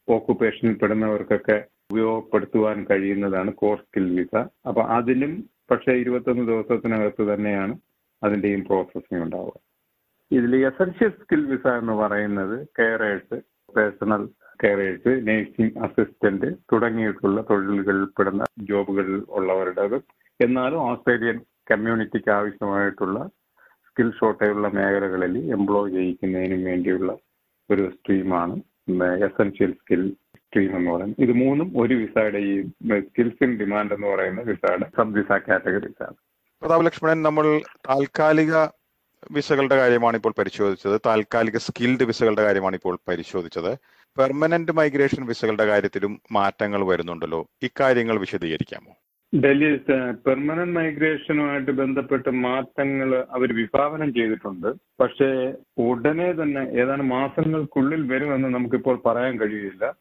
ഓക്കുപേഷനിൽ 0.07 0.75
പെടുന്നവർക്കൊക്കെ 0.77 1.57
ഉപയോഗപ്പെടുത്തുവാൻ 1.91 2.77
കഴിയുന്നതാണ് 2.91 3.53
കോർ 3.53 3.77
സ്കിൽ 3.77 4.07
വിസ 4.19 4.35
അപ്പൊ 4.67 4.81
അതിലും 4.97 5.33
പക്ഷേ 5.71 5.93
ഇരുപത്തൊന്ന് 5.93 6.43
ദിവസത്തിനകത്ത് 6.43 7.23
തന്നെയാണ് 7.33 7.75
അതിന്റെയും 8.23 8.61
പ്രോസസ്സിംഗ് 8.63 9.23
ഉണ്ടാവുക. 9.23 9.55
ഇതിൽ 10.31 10.53
എസൻഷ്യൽ 10.65 11.11
സ്കിൽ 11.21 11.41
വിസ 11.45 11.65
എന്ന് 11.81 11.93
പറയുന്നത് 11.93 12.55
carers 12.79 13.37
personal 13.75 14.23
carers 14.63 15.11
nursing 15.27 15.79
assistant 15.85 16.49
തുടങ്ങിയിട്ടുള്ള 16.71 17.41
തൊഴിലുകളിൽ 17.49 18.05
പെടുന്ന 18.17 18.43
ജോബുകളിൽ 18.69 19.17
ഉള്ളവരുടേത്. 19.37 19.97
എന്നാലും 20.39 20.81
ഓസ്ട്രേലിയൻ 20.89 21.37
കമ്മ്യൂണിറ്റിക്ക് 21.71 22.31
ആവശ്യമായിട്ടുള്ള 22.37 23.19
സ്കിൽ 23.87 24.09
ഷോർട്ടേജുള്ള 24.19 24.67
മേഖലകളിൽ 24.77 25.35
എംപ്ലോയ് 25.57 25.93
ചെയ്യിക്കുന്നതിനും 25.97 26.63
വേണ്ടിയുള്ള 26.63 27.11
ഒരു 27.69 27.83
സ്ട്രീമാണ് 27.95 28.55
എസെൻഷ്യൽ 29.27 29.71
സ്കിൽ 29.81 30.01
സ്ട്രീം 30.41 30.71
എന്ന് 30.77 30.91
പറയുന്നത്. 30.91 31.21
ഇത് 31.25 31.33
മൂന്നും 31.41 31.69
ഒരു 31.81 31.93
വിസയുടെ 31.93 32.39
ഈ 32.49 32.53
സ്കിൽസ് 33.07 33.43
ഇൻ 33.45 33.53
ഡിമാൻഡ് 33.61 33.93
എന്ന് 33.93 34.07
പറയുന്ന 34.07 34.41
വിസയുടെ 34.51 34.87
സബ് 34.97 35.15
വിസ 35.17 35.31
കാറ്റഗറീസ് 35.47 36.03
ആണ്. 36.07 36.17
പ്രതാപ് 36.61 36.85
ലക്ഷ്മണൻ 36.85 37.21
നമ്മൾ 37.21 37.45
താൽക്കാലിക 37.89 38.53
വിസകളുടെ 39.31 39.75
കാര്യമാണ് 39.75 40.15
ഇപ്പോൾ 40.15 40.33
പരിശോധിച്ചത്. 40.39 40.99
താൽക്കാലിക 41.05 41.57
സ്കിൽഡ് 41.57 42.03
വിസകളുടെ 42.03 42.43
കാര്യമാണ് 42.43 42.75
ഇപ്പോൾ 42.75 42.99
പരിശോധിച്ചത്. 43.07 43.77
പെർമനന്റ് 44.17 44.71
മൈഗ്രേഷൻ 44.71 45.25
വിസകളുടെ 45.25 45.65
കാര്യത്തിലും 45.65 46.21
മാറ്റങ്ങൾ 46.31 46.83
വരുന്നുണ്ടല്ലോ. 46.85 47.45
ഇക്കാര്യങ്ങൾ 47.63 48.19
വിശദീകരിക്കാമോ? 48.19 48.93
ഡൽഹി 49.33 49.69
പെർമനന്റ് 50.25 50.75
മൈഗ്രേഷനുമായിട്ട് 50.75 51.71
ബന്ധപ്പെട്ട 51.71 52.27
മാറ്റങ്ങൾ 52.29 53.25
അവർ 53.31 53.53
വിഭാവനം 53.53 54.13
ചെയ്തിട്ടുണ്ട്. 54.13 54.69
പക്ഷേ 55.01 55.53
ഉടനെ 55.77 56.31
തന്നെ 56.31 56.63
ഏതാനും 56.81 57.09
മാസങ്ങൾക്കുള്ളിൽ 57.09 58.07
വരുമെന്ന് 58.13 58.47
നമുക്കിപ്പോൾ 58.47 59.01
പറയാൻ 59.05 59.39
കഴിയില്ല 59.41 59.93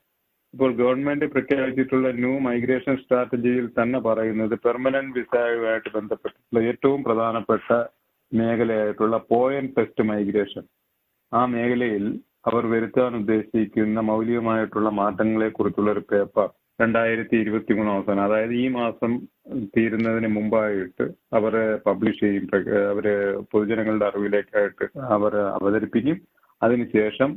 ഇപ്പോൾ 0.55 0.73
ഗവൺമെന്റ് 0.75 1.25
പ്രഖ്യാപിച്ചിട്ടുള്ള 1.25 2.09
ന്യൂ 2.13 2.39
മൈഗ്രേഷൻ 2.39 2.97
സ്ട്രാറ്റജിയിൽ 2.97 3.67
തന്നെ 3.83 3.99
പറയുന്നത് 3.99 4.59
പെർമനന്റ് 4.65 5.19
വിസയുമായിട്ട് 5.19 5.89
ബന്ധപ്പെട്ടിട്ടുള്ള 5.89 6.61
ഏറ്റവും 6.69 7.05
പ്രധാനപ്പെട്ട 7.05 7.73
മേഖലയായിട്ടുള്ള 8.35 9.17
പോയൻ 9.31 9.65
ടെസ്റ്റ് 9.79 10.05
മൈഗ്രേഷൻ. 10.05 10.65
ആ 11.33 11.47
മേഖലയിൽ 11.47 12.05
അവർ 12.47 12.67
വരുത്താൻ 12.67 13.17
ഉദ്ദേശിക്കുന്ന 13.17 14.01
മൗലികമായിട്ടുള്ള 14.01 14.89
മാറ്റങ്ങളെ 14.89 15.49
കുറിച്ചുള്ള 15.49 15.91
ഒരു 15.91 16.03
പേപ്പർ 16.13 16.49
രണ്ടായിരത്തി 16.81 17.37
ഇരുപത്തി 17.37 17.73
മൂന്ന് 17.73 17.93
അവസാനം 17.93 18.23
അതായത് 18.23 18.55
ഈ 18.55 18.69
മാസം 18.69 19.13
തീരുന്നതിന് 19.77 20.27
മുമ്പായിട്ട് 20.27 21.05
അവർ 21.33 21.55
പബ്ലിഷ് 21.87 22.21
ചെയ്യും 22.21 22.47
അവർ 22.91 23.07
പൊതുജനങ്ങളുടെ 23.53 24.07
അറിവിലേക്കായിട്ട് 24.07 24.87
അവർ 25.17 25.37
അവതരിപ്പിക്കും. 25.37 26.19
അതിനുശേഷം 26.63 27.31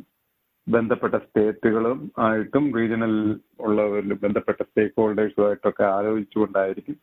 ബന്ധപ്പെട്ട 0.67 1.15
സ്റ്റേറ്റുകളും 1.15 2.11
ആയിട്ടും 2.19 2.65
റീജിയണൽ 2.77 3.13
ഉള്ളവരിലും 3.59 4.19
ബന്ധപ്പെട്ട 4.23 4.61
സ്റ്റേക്ക് 4.63 4.95
ഹോൾഡേഴ്സുമായിട്ടൊക്കെ 4.97 5.83
ആലോചിച്ചുകൊണ്ടായിരിക്കും 5.83 6.97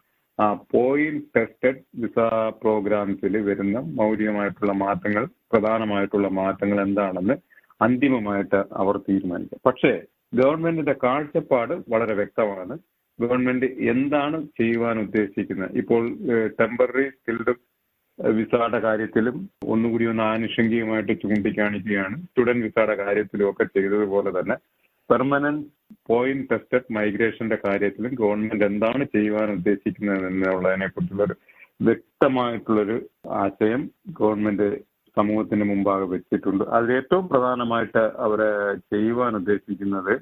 പോയിന്റ് 0.73 1.25
ടെസ്റ്റഡ് 1.37 1.83
വിസ 1.97 2.19
പ്രോഗ്രാംസിൽ 2.63 3.43
വരുന്ന 3.43 3.79
മൗലികമായിട്ടുള്ള 3.79 4.73
മാറ്റങ്ങൾ 4.73 5.25
പ്രധാനമായിട്ടുള്ള 5.53 6.29
മാറ്റങ്ങൾ 6.29 6.81
എന്താണെന്ന് 6.81 7.35
അന്തിമമായിട്ട് 7.83 8.65
അവർ 8.73 8.97
തീരുമാനിക്കും. 8.97 9.61
പക്ഷേ 9.67 9.93
ഗവൺമെന്റിന്റെ 10.35 10.95
കാഴ്ചപ്പാട് 11.05 11.75
വളരെ 11.93 12.15
വ്യക്തമാണ്. 12.15 12.75
ഗവൺമെന്റ് 13.21 13.67
എന്താണ് 13.67 14.43
ചെയ്യുവാൻ 14.61 14.99
ഉദ്ദേശിക്കുന്നത്? 14.99 15.73
ഇപ്പോൾ 15.77 16.03
ടെമ്പററി 16.61 17.05
സ്കിൽഡ് 17.11 17.55
വിസയുടെ 18.19 18.79
കാര്യത്തിലും 18.81 19.37
ഒന്നുകൂടി 19.65 20.05
ഒന്ന് 20.05 20.23
ആനുഷംഗികമായിട്ട് 20.23 21.13
ചൂണ്ടിക്കാണിക്കുകയാണ്. 21.23 22.17
സ്റ്റുഡന്റ് 22.23 22.65
വിസയുടെ 22.67 22.97
കാര്യത്തിലും 23.05 23.51
ഒക്കെ 23.51 23.65
ചെയ്തതുപോലെ 23.65 24.31
തന്നെ 24.41 24.57
പെർമനന്റ് 25.11 25.67
പോയിന്റ് 26.11 26.49
ടെസ്റ്റഡ് 26.51 26.95
മൈഗ്രേഷന്റെ 26.97 27.59
കാര്യത്തിലും 27.67 28.13
ഗവൺമെന്റ് 28.15 28.65
എന്താണ് 28.65 29.05
ചെയ്യുവാൻ 29.15 29.49
ഉദ്ദേശിക്കുന്നത് 29.51 30.27
എന്നുള്ളതിനെ 30.31 30.89
കുറിച്ചുള്ളൊരു 30.89 31.37
വ്യക്തമായിട്ടുള്ളൊരു 31.81 32.97
ആശയം 33.45 33.83
ഗവൺമെന്റ് 34.21 34.69
സമൂഹത്തിന് 35.17 35.65
മുമ്പാകെ 35.65 36.07
വെച്ചിട്ടുണ്ട്. 36.13 36.65
അതിൽ 36.77 36.91
ഏറ്റവും 36.93 37.29
പ്രധാനമായിട്ട് 37.29 38.03
അവരെ 38.27 38.51
ചെയ്യുവാൻ 38.93 39.33
ഉദ്ദേശിക്കുന്നത് 39.37 40.15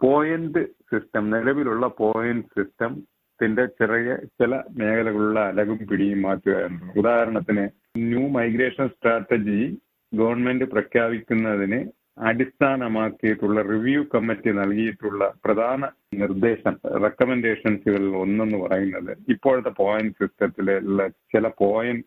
പോയിന്റ് 0.00 0.62
സിസ്റ്റം 0.90 1.24
നിലവിലുള്ള 1.30 1.86
പോയിന്റ് 2.02 2.48
സിസ്റ്റത്തിന്റെ 2.56 3.64
ചെറിയ 3.80 4.10
ചില 4.40 4.54
മേഖലകളിലുള്ള 4.80 5.40
അലകും 5.50 5.80
പിടിയും 5.90 6.20
മാറ്റുക 6.22 6.56
എന്നുള്ളത്. 6.66 6.98
ഉദാഹരണത്തിന് 7.00 7.64
ന്യൂ 8.10 8.24
മൈഗ്രേഷൻ 8.38 8.88
സ്ട്രാറ്റജി 8.94 9.60
ഗവൺമെന്റ് 10.12 10.64
പ്രഖ്യാപിക്കുന്നതിന് 10.64 11.80
അടിസ്ഥാനമാക്കിയിട്ടുള്ള 12.18 13.62
റിവ്യൂ 13.62 14.00
കമ്മിറ്റി 14.14 14.50
നൽകിയിട്ടുള്ള 14.52 15.22
പ്രധാന 15.44 15.88
നിർദ്ദേശം 16.20 16.74
റെക്കമെൻഡേഷൻസുകളിൽ 17.04 18.12
ഒന്നെന്ന് 18.16 18.58
പറയുന്നത് 18.58 19.12
ഇപ്പോഴത്തെ 19.28 19.72
പോയിന്റ് 19.82 20.14
സിസ്റ്റത്തിലുള്ള 20.20 21.08
ചില 21.32 21.48
പോയിന്റ് 21.62 22.06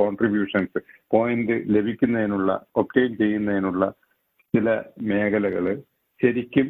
കോൺട്രിബ്യൂഷൻസ് 0.00 0.80
പോയിന്റ് 1.14 1.56
ലഭിക്കുന്നതിനുള്ള 1.76 2.52
ഒപ്റ്റെയിൻ 2.76 3.16
ചെയ്യുന്നതിനുള്ള 3.16 3.86
ചില 4.54 4.68
മേഖലകൾ 5.10 5.66
ശരിക്കും 6.20 6.68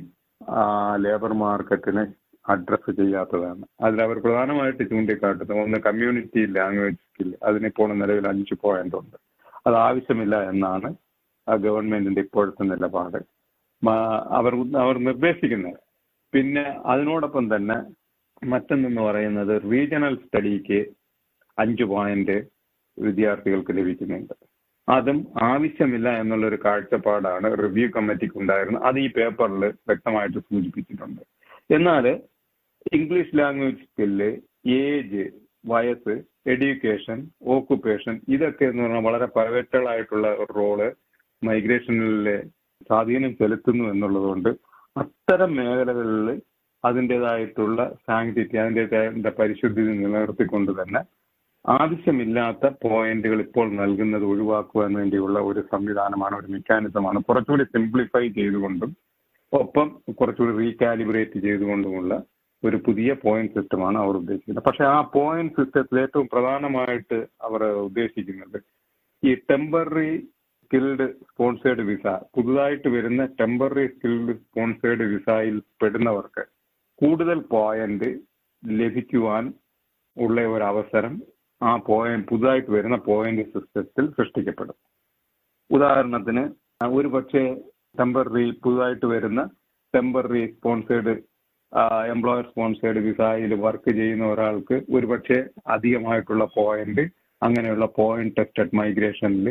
ലേബർ 1.04 1.32
മാർക്കറ്റിനെ 1.44 2.04
അഡ്രസ്സ് 2.44 2.90
ചെയ്യാത്തതാണ്. 2.90 3.62
അതിൽ 3.84 3.98
അവർ 4.02 4.16
പ്രധാനമായിട്ട് 4.24 4.82
ചൂണ്ടിക്കാട്ടുന്നത് 4.90 5.60
ഒന്ന് 5.64 5.78
കമ്മ്യൂണിറ്റി 5.86 6.42
ലാംഗ്വേജ് 6.56 7.00
സ്കിൽ 7.08 7.30
അതിനിപ്പോൾ 7.48 7.88
നിലവിൽ 8.02 8.26
അഞ്ച് 8.28 8.54
പോയിന്റ് 8.64 8.96
ഉണ്ട്. 8.96 9.16
അത് 9.66 9.76
ആവശ്യമില്ല 9.86 10.36
എന്നാണ് 10.52 10.88
ഗവൺമെന്റിന്റെ 11.56 12.20
ഇപ്പോഴത്തെ 12.20 12.62
നിലപാട്. 12.62 13.18
അവർ 14.30 14.76
അവർ 14.76 14.98
നിർദ്ദേശിക്കുന്നത്. 14.98 15.74
പിന്നെ 16.32 16.62
അതിനോടൊപ്പം 16.62 17.56
തന്നെ 17.56 17.76
മറ്റൊന്നെന്ന് 18.46 19.00
പറയുന്നത് 19.00 19.62
റീജിയണൽ 19.62 20.14
സ്റ്റഡിക്ക് 20.14 20.86
അഞ്ച് 21.58 21.82
പോയിന്റ് 21.82 22.46
വിദ്യാർത്ഥികൾക്ക് 22.98 23.70
ലഭിക്കുന്നുണ്ട്. 23.70 24.32
അതും 24.88 25.26
ആവശ്യമില്ല 25.42 26.20
എന്നുള്ളൊരു 26.20 26.58
കാഴ്ചപ്പാടാണ് 26.64 27.58
റിവ്യൂ 27.58 27.88
കമ്മിറ്റിക്ക് 27.96 28.38
ഉണ്ടായിരുന്നത് 28.38 28.82
അത് 28.82 28.98
ഈ 28.98 29.12
പേപ്പറിൽ 29.12 29.64
വ്യക്തമായിട്ട് 29.66 30.38
സൂചിപ്പിച്ചിട്ടുണ്ട്. 30.38 31.22
എന്നാൽ 31.70 32.20
ഇംഗ്ലീഷ് 32.92 33.38
ലാംഗ്വേജ് 33.38 33.76
സ്കില്ല് 33.76 34.36
ഏജ് 34.66 35.30
വയസ്സ് 35.66 36.22
എഡ്യൂക്കേഷൻ 36.46 37.30
ഓക്കുപ്പേഷൻ 37.42 38.20
ഇതൊക്കെ 38.28 38.64
എന്ന് 38.64 38.82
പറഞ്ഞാൽ 38.82 39.02
വളരെ 39.02 39.26
പരവറ്റളായിട്ടുള്ള 39.26 40.34
റോൾ 40.56 40.92
മൈഗ്രേഷനിലെ 41.42 42.36
സ്വാധീനം 42.88 43.32
ചെലുത്തുന്നു 43.40 43.84
എന്നുള്ളതുകൊണ്ട് 43.84 44.50
അത്തരം 44.96 45.56
മേഖലകളിൽ 45.56 46.28
അതിന്റെതായിട്ടുള്ള 46.84 47.94
സാങ്ക്ടിറ്റി 48.08 48.56
അതിന്റെതായ 48.56 49.30
പരിശുദ്ധി 49.38 49.82
നിലനിർത്തിക്കൊണ്ട് 49.82 50.72
തന്നെ 50.80 51.00
ആവശ്യമില്ലാത്ത 51.64 52.66
പോയിന്റുകൾ 52.82 53.38
ഇപ്പോൾ 53.40 53.66
നൽകുന്നത് 53.72 54.24
ഒഴിവാക്കുവാൻ 54.24 54.92
വേണ്ടിയുള്ള 54.92 55.38
ഒരു 55.40 55.60
സംവിധാനമാണ് 55.72 56.34
ഒരു 56.36 56.46
മെക്കാനിസമാണ്. 56.46 57.18
കുറച്ചുകൂടി 57.28 57.64
സിംപ്ലിഫൈ 57.64 58.28
ചെയ്തുകൊണ്ടും 58.28 58.90
ഒപ്പം 59.52 59.88
കുറച്ചുകൂടി 60.20 60.54
റീകാലിബ്രേറ്റ് 60.58 61.38
ചെയ്തുകൊണ്ടുമുള്ള 61.40 62.14
ഒരു 62.62 62.76
പുതിയ 62.76 63.10
പോയിന്റ് 63.24 63.54
സിസ്റ്റമാണ് 63.54 63.98
അവർ 63.98 64.14
ഉദ്ദേശിക്കുന്നത്. 64.16 64.64
പക്ഷെ 64.64 64.84
ആ 64.84 65.00
പോയിന്റ് 65.16 65.54
സിസ്റ്റത്തിൽ 65.58 66.00
ഏറ്റവും 66.00 66.28
പ്രധാനമായിട്ട് 66.32 67.18
അവർ 67.42 67.62
ഉദ്ദേശിക്കുന്നത് 67.88 68.58
ഈ 69.22 69.34
ടെമ്പററി 69.50 70.10
സ്കിൽഡ് 70.70 71.04
സ്പോൺസേഡ് 71.28 71.82
വിസ 71.82 72.06
പുതുതായിട്ട് 72.34 72.88
വരുന്ന 72.88 73.22
ടെമ്പററി 73.40 73.84
സ്കിൽഡ് 73.86 74.32
സ്പോൺസേഡ് 74.34 75.04
വിസയിൽ 75.12 75.54
പെടുന്നവർക്ക് 75.80 76.42
കൂടുതൽ 76.98 77.38
പോയിന്റ് 77.52 78.08
ലഭിക്കുവാൻ 78.62 79.44
ഉള്ള 80.16 80.40
ഒരു 80.46 80.64
അവസരം 80.64 81.14
ആ 81.60 81.70
പോയിന്റ് 81.86 82.26
പുതുതായിട്ട് 82.28 82.70
വരുന്ന 82.70 82.96
പോയിന്റ് 83.06 83.42
സിസ്റ്റത്തിൽ 83.42 84.04
സൃഷ്ടിക്കപ്പെടും. 84.16 84.76
ഉദാഹരണത്തിന് 85.70 86.44
ഒരു 86.92 87.08
പക്ഷേ 87.08 87.42
ടെമ്പററി 87.98 88.44
പുതുതായിട്ട് 88.64 89.06
വരുന്ന 89.06 89.40
ടെമ്പററി 89.94 90.42
സ്പോൺസേഡ് 90.46 91.14
എംപ്ലോയർ 92.12 92.44
സ്പോൺസേഡ് 92.50 92.98
വിസയിൽ 92.98 93.54
വർക്ക് 93.64 93.90
ചെയ്യുന്ന 93.92 94.26
ഒരാൾക്ക് 94.26 94.76
ഒരുപക്ഷെ 94.94 95.38
അധികമായിട്ടുള്ള 95.66 96.44
പോയിന്റ് 96.56 97.04
അങ്ങനെയുള്ള 97.42 97.86
പോയിന്റ് 97.98 98.36
ടെസ്റ്റഡ് 98.36 98.76
മൈഗ്രേഷനിൽ 98.76 99.48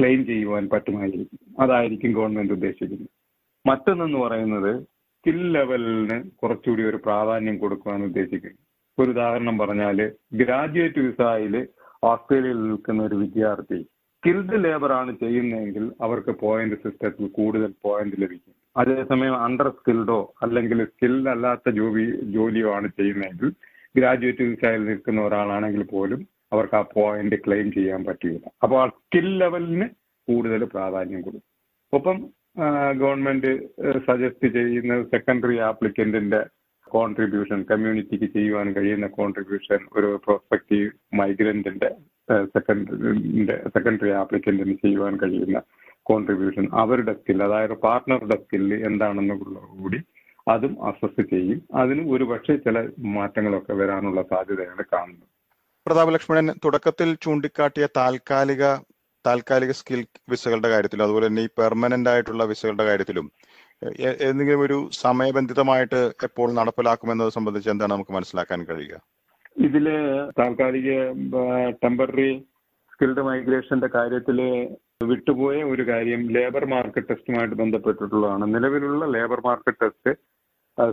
ക്ലെയിം 0.00 0.26
ചെയ്യുവാൻ 0.26 0.68
പറ്റുമായിരിക്കും 0.72 1.38
അതായിരിക്കും 1.60 2.12
ഗവൺമെന്റ് 2.12 2.52
ഉദ്ദേശിക്കുന്നത്. 2.52 3.10
മറ്റൊന്നെന്ന് 3.66 4.18
പറയുന്നത് 4.18 4.82
സ്കിൽ 4.82 5.52
ലെവലിന് 5.52 6.22
കുറച്ചുകൂടി 6.42 6.82
ഒരു 6.82 6.96
പ്രാധാന്യം 6.96 7.58
കൊടുക്കുവാൻ 7.58 8.04
ഉദ്ദേശിക്കുന്നു. 8.04 8.60
ഒരു 8.98 9.10
ഉദാഹരണം 9.10 9.58
പറഞ്ഞാൽ 9.58 9.98
ഗ്രാജുവേറ്റ് 10.34 11.00
വിസയിൽ 11.00 11.54
ഓസ്ട്രേലിയയിൽ 12.04 12.62
നിൽക്കുന്ന 12.62 13.02
ഒരു 13.02 13.14
വിദ്യാർത്ഥി 13.14 13.82
സ്കിൽഡ് 14.22 14.64
ലേബർ 14.64 14.92
ആണ് 14.92 15.16
ചെയ്യുന്നതെങ്കിൽ 15.16 15.92
അവർക്ക് 16.00 16.30
പോയിന്റ് 16.40 16.74
സിസ്റ്റത്തിൽ 16.74 17.26
കൂടുതൽ 17.28 17.74
പോയിന്റ് 17.82 18.16
ലഭിക്കും. 18.22 18.54
അതേസമയം 18.76 19.36
അണ്ടർ 19.44 19.68
സ്കിൽഡോ 19.68 20.32
അല്ലെങ്കിൽ 20.42 20.84
സ്കിൽഡ് 20.84 21.28
അല്ലാത്ത 21.28 21.70
ജോലി 21.70 22.04
ജോലിയോ 22.36 22.74
ആണ് 22.74 22.88
ചെയ്യുന്നതെങ്കിൽ 22.88 23.50
ഗ്രാജുവേറ്റ് 23.96 24.42
വിസയിൽ 24.42 24.84
നിൽക്കുന്ന 24.84 25.20
ഒരാളാണെങ്കിൽ 25.22 25.82
പോലും 25.82 26.20
അവർക്ക് 26.52 26.76
ആ 26.80 26.82
പോയിന്റ് 26.94 27.36
ക്ലെയിം 27.46 27.68
ചെയ്യാൻ 27.72 28.00
പറ്റില്ല 28.04 28.46
അപ്പോൾ 28.62 28.78
ആ 28.82 28.86
സ്കിൽ 28.96 29.28
ലെവലിന് 29.38 29.86
കൂടുതൽ 30.28 30.64
പ്രാധാന്യം 30.74 31.22
കൊടുക്കും. 31.22 31.50
ഒപ്പം 31.92 32.18
ഗവൺമെന്റ് 33.02 33.50
സജസ്റ്റ് 34.08 34.48
ചെയ്യുന്ന 34.48 34.96
സെക്കൻഡറി 35.02 35.56
ആപ്ലിക്കന്റിന്റെ 35.68 36.40
കോൺട്രിബ്യൂഷൻ 36.86 37.60
കമ്മ്യൂണിറ്റിക്ക് 37.70 38.28
ചെയ്യുവാൻ 38.32 38.68
കഴിയുന്ന 38.72 39.06
കോൺട്രിബ്യൂഷൻ 39.18 39.80
ഒരു 39.96 40.08
പ്രോസ്പെക്റ്റീവ് 40.24 40.88
മൈഗ്രന്റിന്റെ 41.20 41.90
സെക്കൻഡറിന്റെ 42.54 43.56
സെക്കൻഡറി 43.74 44.12
ആപ്ലിക്കന്റിന് 44.22 44.74
ചെയ്യുവാൻ 44.84 45.14
കഴിയുന്ന 45.22 45.60
കോൺട്രിബ്യൂഷൻ 46.10 46.64
അവരുടെ 46.82 47.12
സ്കിൽ 47.12 47.40
അതായത് 47.42 47.74
പാർട്ട്ണറുടെ 47.86 48.38
സ്കിൽ 48.42 48.66
എന്താണെന്നുള്ള 48.90 49.58
കൂടി 49.76 50.00
അതും 50.48 50.72
അസസ് 50.88 51.22
ചെയ്യും. 51.32 51.58
അതിന് 51.74 52.02
ഒരുപക്ഷെ 52.14 52.54
ചില 52.66 52.78
മാറ്റങ്ങളൊക്കെ 53.16 53.74
വരാനുള്ള 53.80 54.22
സാധ്യതയാണ് 54.30 54.84
കാണുന്നത്. 54.92 55.31
പ്രതാപ 55.86 56.10
ലക്ഷ്മണൻ 56.14 56.48
തുടക്കത്തിൽ 56.64 57.08
ചൂണ്ടിക്കാട്ടിയ 57.24 57.84
താൽക്കാലിക 57.98 58.64
താൽക്കാലിക 59.24 59.72
സ്കിൽ 59.78 60.00
വിസകളുടെ 60.32 60.68
കാര്യത്തിലും 60.72 61.04
അതുപോലെ 61.06 61.26
തന്നെ 61.28 61.42
ഈ 61.46 61.50
പെർമനന്റ് 61.58 62.10
ആയിട്ടുള്ള 62.12 62.44
വിസകളുടെ 62.50 62.84
കാര്യത്തിലും 62.88 63.26
എന്തെങ്കിലും 64.28 64.62
ഒരു 64.66 64.78
സമയബന്ധിതമായിട്ട് 65.04 66.00
എപ്പോൾ 66.28 66.48
നടപ്പിലാക്കുമെന്നത് 66.58 67.30
സംബന്ധിച്ച് 67.36 67.70
എന്താണ് 67.72 67.92
നമുക്ക് 67.94 68.12
മനസ്സിലാക്കാൻ 68.16 68.60
കഴിയുക? 68.68 68.96
ഇതിൽ 69.56 69.86
താൽക്കാലിക 70.38 70.90
ടെമ്പററി 71.82 72.30
സ്കിൽഡ് 72.92 73.24
മൈഗ്രേഷന്റെ 73.28 73.88
കാര്യത്തിൽ 73.96 74.38
വിട്ടുപോയ 75.10 75.56
ഒരു 75.72 75.84
കാര്യം 75.90 76.20
ലേബർ 76.36 76.64
മാർക്കറ്റ് 76.74 77.10
ടെസ്റ്റുമായിട്ട് 77.10 77.56
ബന്ധപ്പെട്ടിട്ടുള്ളതാണ്. 77.62 78.44
നിലവിലുള്ള 78.54 79.04
ലേബർ 79.16 79.40
മാർക്കറ്റ് 79.48 79.82
ടെസ്റ്റ് 79.84 80.12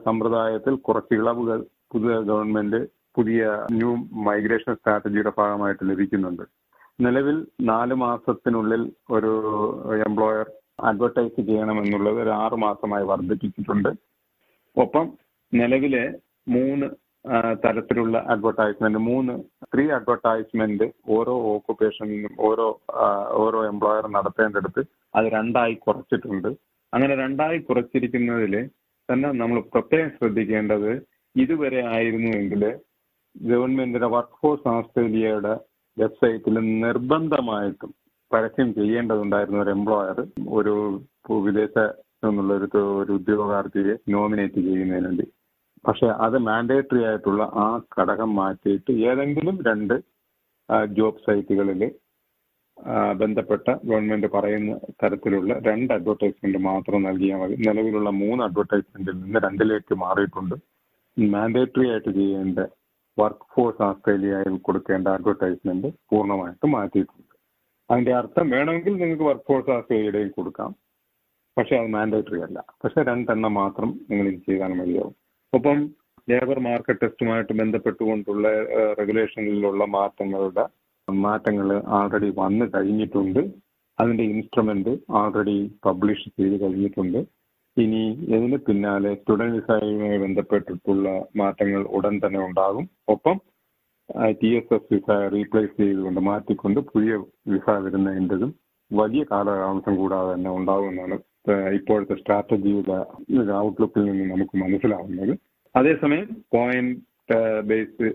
സമ്പ്രദായത്തിൽ 0.08 0.74
കുറച്ച് 0.88 1.14
ഇളവുകൾ 1.20 1.60
പുതിയ 1.94 2.16
ഗവൺമെന്റ് 2.32 2.80
പുതിയ 3.18 3.44
ന്യൂ 3.80 3.92
മൈഗ്രേഷൻ 4.28 4.74
സ്ട്രാറ്റജിയുടെ 4.80 5.32
ഭാഗമായിട്ട് 5.40 5.84
ലഭിക്കുന്നുണ്ട്. 5.92 6.44
നിലവിൽ 7.06 7.38
നാല് 7.72 7.96
മാസത്തിനുള്ളിൽ 8.06 8.82
ഒരു 9.18 9.34
എംപ്ലോയർ 10.08 10.48
അഡ്വർടൈസ് 10.90 11.42
ചെയ്യണമെന്നുള്ളത് 11.50 12.18
ഒരു 12.24 12.32
ആറ് 12.44 12.58
മാസമായി 12.66 13.06
വർദ്ധിപ്പിച്ചിട്ടുണ്ട്. 13.12 13.92
ഒപ്പം 14.78 15.06
നിലവിലെ 15.54 16.04
മൂന്ന് 16.56 16.88
തരത്തിലുള്ള 17.64 18.18
അഡ്വർടൈസ്മെന്റ് 18.34 19.00
മൂന്ന് 19.08 19.34
ത്രീ 19.74 19.86
അഡ്വർടൈസ്മെന്റ് 19.98 20.86
ഓരോ 21.16 21.34
ഓക്കുപേഷനിലും 21.54 22.34
ഓരോ 22.48 22.68
ഓരോ 23.44 23.60
എംപ്ലോയർ 23.72 24.06
നടത്തേണ്ടടുത്ത് 24.18 24.82
അത് 25.18 25.26
രണ്ടായി 25.38 25.76
കുറച്ചിട്ടുണ്ട്. 25.86 26.50
അങ്ങനെ 26.94 27.16
രണ്ടായി 27.16 27.58
കുറച്ചിരിക്കുന്നതിൽ 27.70 28.54
തന്നെ 29.10 29.30
നമ്മൾ 29.42 29.60
പ്രത്യേകം 29.74 30.12
ശ്രദ്ധിക്കേണ്ടത് 30.20 30.92
ഇതുവരെ 31.36 31.82
ആയിരുന്നുവെങ്കിൽ 31.96 32.64
ഗവൺമെന്റിന്റെ 33.50 34.10
വർക്ക് 34.16 34.38
ഫോഴ്സ് 34.42 34.70
ഓസ്ട്രേലിയയുടെ 34.76 35.54
വെബ്സൈറ്റിൽ 35.98 36.56
നിർബന്ധമായിട്ടും 36.86 37.92
പരസ്യം 38.32 38.70
ചെയ്യേണ്ടതുണ്ടായിരുന്ന 38.78 39.60
ഒരു 39.66 39.72
എംപ്ലോയർ 39.78 40.18
ഒരു 40.60 40.76
വിദേശ 41.48 41.76
ഒരു 43.04 43.12
ഉദ്യോഗാർത്ഥിയെ 43.20 43.96
നോമിനേറ്റ് 44.16 44.60
ചെയ്യുന്നതിന് 44.68 45.08
വേണ്ടി. 45.08 45.26
പക്ഷെ 45.88 46.08
അത് 46.26 46.38
മാൻഡേറ്ററി 46.48 47.02
ആയിട്ടുള്ള 47.10 47.44
ആ 47.64 47.68
ഘടകം 47.96 48.32
മാറ്റിയിട്ട് 48.40 48.92
ഏതെങ്കിലും 49.10 49.58
രണ്ട് 49.70 49.96
ജോബ് 50.98 51.24
സൈറ്റുകളിൽ 51.26 51.84
ബന്ധപ്പെട്ട 53.22 53.68
ഗവൺമെന്റ് 53.90 54.28
പറയുന്ന 54.34 54.74
തരത്തിലുള്ള 55.02 55.54
രണ്ട് 55.68 55.92
അഡ്വർടൈസ്മെന്റ് 55.96 56.60
മാത്രം 56.68 57.00
നൽകിയാൽ 57.08 57.40
മതി. 57.42 57.56
നിലവിലുള്ള 57.68 58.10
മൂന്ന് 58.24 58.42
അഡ്വർടൈസ്മെന്റിൽ 58.48 59.16
നിന്ന് 59.24 59.40
രണ്ടിലേക്ക് 59.46 59.94
മാറിയിട്ടുണ്ട്. 60.04 60.56
മാൻഡേറ്ററി 61.18 61.88
ആയിട്ട് 61.94 62.12
ചെയ്യേണ്ട 62.20 62.60
വർക്ക് 63.20 63.48
ഫോഴ്സ് 63.54 63.82
ഓസ്ട്രേലിയയിൽ 63.82 64.58
കൊടുക്കേണ്ട 64.58 65.08
അഡ്വർടൈസ്മെന്റ് 65.08 65.88
പൂർണമായിട്ട് 66.10 66.68
മാറ്റിയിട്ടുണ്ട്. 66.68 67.36
അതിന്റെ 67.92 68.14
അർത്ഥം 68.14 68.50
വേണമെങ്കിൽ 68.50 68.94
നിങ്ങൾക്ക് 68.98 69.24
വർക്ക് 69.24 69.48
ഫോഴ്സ് 69.48 69.70
ഓസ്ട്രേലിയയുടെയും 69.70 70.32
കൊടുക്കാം. 70.38 70.76
പക്ഷെ 71.58 71.76
അത് 71.76 71.88
മാൻഡേറ്ററി 71.88 72.40
അല്ല. 72.42 72.60
പക്ഷെ 72.84 73.04
രണ്ടെണ്ണം 73.04 73.54
മാത്രം 73.54 73.90
നിങ്ങൾ 74.10 74.28
ഇത് 74.28 74.42
ചെയ്താൽ 74.50 74.74
മതിയാവും. 74.74 75.16
ഒപ്പം 75.54 75.80
ലേബർ 76.30 76.60
മാർക്കറ്റ് 76.60 77.02
ടെസ്റ്റുമായിട്ട് 77.02 77.54
ബന്ധപ്പെട്ടുകൊണ്ടുള്ള 77.54 78.48
റെഗുലേഷനിലുള്ള 79.00 79.84
മാറ്റങ്ങളുടെ 79.86 80.66
മാറ്റങ്ങൾ 81.08 81.68
ആൾറെഡി 81.88 82.30
വന്നു 82.36 82.66
കഴിഞ്ഞിട്ടുണ്ട്. 82.76 83.40
അതിന്റെ 84.00 84.24
ഇൻസ്ട്രുമെന്റ് 84.24 84.94
ആൾറെഡി 85.12 85.58
പബ്ലിഷ് 85.86 86.30
ചെയ്ത് 86.30 86.56
കഴിഞ്ഞിട്ടുണ്ട്. 86.64 87.20
ഇനി 87.78 88.02
ഇതിന് 88.36 88.58
പിന്നാലെ 88.68 89.12
സ്റ്റുഡന്റ് 89.20 89.56
വിസയുമായി 89.58 90.18
ബന്ധപ്പെട്ടിട്ടുള്ള 90.24 91.10
മാറ്റങ്ങൾ 91.42 91.82
ഉടൻ 91.98 92.16
തന്നെ 92.24 92.40
ഉണ്ടാകും. 92.48 92.86
ഒപ്പം 93.14 93.38
T 94.42 94.50
S 94.60 94.74
S 94.76 94.90
visa 94.94 95.10
replace 95.34 95.76
ചെയ്തുകൊണ്ട് 95.82 96.22
മാറ്റിക്കൊണ്ട് 96.30 96.80
പുതിയ 96.94 97.16
വിസ 97.54 97.70
വരുന്നതിന്റെതും 97.86 98.52
വലിയ 98.92 99.24
കാലതാമസം 99.32 99.96
കൂടാതെ 100.02 100.30
തന്നെ 100.34 100.52
ഉണ്ടാകുമെന്നാണ് 100.60 101.18
ഇപ്പോഴത്തെ 101.78 102.16
സ്ട്രാറ്റജിയുടെ 102.22 102.98
ഔട്ട്ലുക്കിൽ 103.66 104.04
നിന്ന് 104.08 104.26
നമുക്ക് 104.34 104.56
മനസ്സിലാവുന്നത്. 104.64 105.34
അതേസമയം 105.76 106.28
പോയിന്റ് 106.56 106.98
ബേസ്ഡ് 107.70 108.10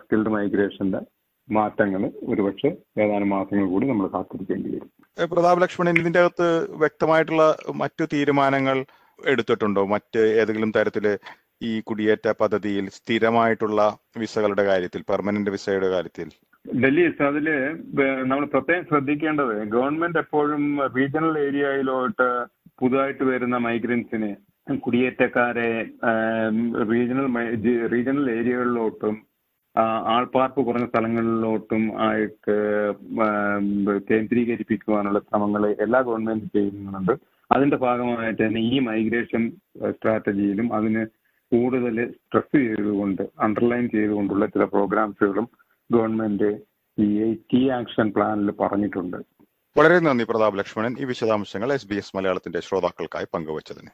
സ്കിൽഡ് 0.00 0.32
മൈഗ്രേഷന്റെ 0.34 1.00
മാറ്റങ്ങൾ 1.48 2.02
ഒരുപക്ഷെ 2.32 2.70
ഏതാനും 3.02 3.30
മാസങ്ങൾ 3.36 3.66
കൂടി 3.72 3.86
നമ്മൾ 3.90 4.06
കാത്തിരിക്കേണ്ടി 4.14 4.68
വരും. 4.74 4.90
പ്രതാപ് 5.18 5.62
ലക്ഷ്മണൻ 5.62 5.96
ഇതിന്റെ 6.00 6.20
അകത്ത് 6.20 6.46
വ്യക്തമായിട്ടുള്ള 6.82 7.44
മറ്റു 7.82 8.04
തീരുമാനങ്ങൾ 8.14 8.78
എടുത്തിട്ടുണ്ടോ? 9.18 9.82
മറ്റ് 9.86 10.22
ഏതെങ്കിലും 10.40 10.70
തരത്തിൽ 10.76 11.04
ഈ 11.62 11.72
കുടിയേറ്റ 11.80 12.26
പദ്ധതിയിൽ 12.40 12.84
സ്ഥിരമായിട്ടുള്ള 12.96 13.80
വിസകളുടെ 14.18 14.64
കാര്യത്തിൽ 14.64 15.02
പെർമനന്റ് 15.10 15.50
വിസയുടെ 15.50 15.88
കാര്യത്തിൽ? 15.88 16.28
ഡൽഹി 16.66 17.04
അതിൽ 17.28 17.46
നമ്മൾ 18.30 18.44
പ്രത്യേകം 18.46 18.84
ശ്രദ്ധിക്കേണ്ടത് 18.90 19.54
ഗവൺമെന്റ് 19.74 20.18
എപ്പോഴും 20.18 20.64
റീജിയണൽ 20.96 21.38
ഏരിയയിലോട്ട് 21.38 22.28
പുതുതായിട്ട് 22.80 23.24
വരുന്ന 23.24 23.56
മൈഗ്രൻസിനെ 23.56 24.32
കുടിയേറ്റക്കാരെ 24.84 25.70
റീജിയണൽ 26.90 27.26
റീജിയണൽ 27.94 28.26
ഏരിയകളിലോട്ടും 28.38 29.16
ആൾപ്പാർപ്പ് 29.78 30.66
കുറഞ്ഞ 30.66 30.86
സ്ഥലങ്ങളിലോട്ടും 30.86 32.08
ആയിട്ട് 32.08 32.92
ആം, 33.22 33.86
കേന്ദ്രീകരിപ്പിക്കുവാനുള്ള 34.10 35.18
ശ്രമങ്ങൾ 35.18 35.76
എല്ലാ 35.80 36.00
ഗവൺമെന്റും 36.00 36.50
ചെയ്യുന്നുണ്ട്. 36.54 37.12
അതിന്റെ 37.52 37.76
ഭാഗമായിട്ട് 37.76 38.42
തന്നെ 38.42 38.60
ഈ 38.60 38.78
മൈഗ്രേഷൻ 38.78 39.50
സ്ട്രാറ്റജിയിലും 39.90 40.74
അതിന് 40.74 41.06
കൂടുതൽ 41.52 42.10
സ്ട്രെസ് 42.10 42.56
ചെയ്തുകൊണ്ട് 42.56 43.22
അണ്ടർലൈൻ 43.40 43.88
ചെയ്തുകൊണ്ടുള്ള 43.88 44.46
ചില 44.46 44.64
പ്രോഗ്രാംസുകളും 44.64 45.48
ഗവൺമെന്റ് 45.92 46.62
ഈ 46.98 47.34
ടി 47.34 47.68
ആക്ഷൻ 47.68 48.12
പ്ലാനിൽ 48.12 48.50
പറഞ്ഞിട്ടുണ്ട്. 48.50 49.16
വളരെ 49.78 49.98
നന്ദി 49.98 50.24
പ്രതാപ് 50.24 50.58
ലക്ഷ്മണൻ. 50.58 50.96
ഈ 51.00 51.04
വിശദാംശങ്ങൾ 51.04 51.72
എസ് 51.72 51.88
ബി 51.88 51.94
എസ് 51.94 52.16
മലയാളത്തിന്റെ 52.16 52.60
ശ്രോതാക്കൾക്കായി 52.60 53.26
പങ്കുവച്ചതിന്. 53.34 53.90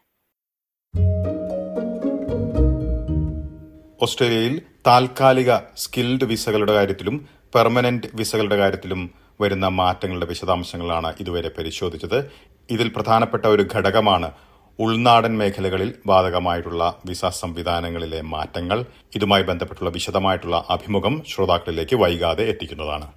ഓസ്ട്രേലിയയിൽ 4.02 4.62
താൽക്കാലിക 4.86 5.56
സ്കിൽഡ് 5.76 6.24
വിസകളുടെ 6.24 6.72
കാര്യത്തിലും 6.72 7.28
പെർമനന്റ് 7.54 8.06
വിസകളുടെ 8.14 8.56
കാര്യത്തിലും 8.56 9.10
വരുന്ന 9.40 9.68
മാറ്റങ്ങളുടെ 9.68 10.26
വിശദാംശങ്ങളാണ് 10.26 11.14
ഇതുവരെ 11.20 11.50
പരിശോധിച്ചത്. 11.58 12.30
ഇതിൽ 12.70 12.92
പ്രധാനപ്പെട്ട 12.96 13.46
ഒരു 13.46 13.68
ഘടകമാണ് 13.74 14.30
ഉൾനാടൻ 14.78 15.38
മേഖലകളിൽ 15.38 15.94
ബാധകമായിട്ടുള്ള 16.06 16.98
വിസ 17.06 17.24
സംവിധാനങ്ങളിലെ 17.24 18.20
മാറ്റങ്ങൾ. 18.20 18.84
ഇതുമായി 19.14 19.42
ബന്ധപ്പെട്ടുള്ള 19.42 19.90
വിശദമായിട്ടുള്ള 19.90 20.64
അഭിമുഖം 20.70 21.22
ശ്രോതാക്കളിലേക്ക് 21.28 21.96
വൈകാതെ 21.96 22.44
എത്തിക്കുന്നതാണ്. 22.44 23.08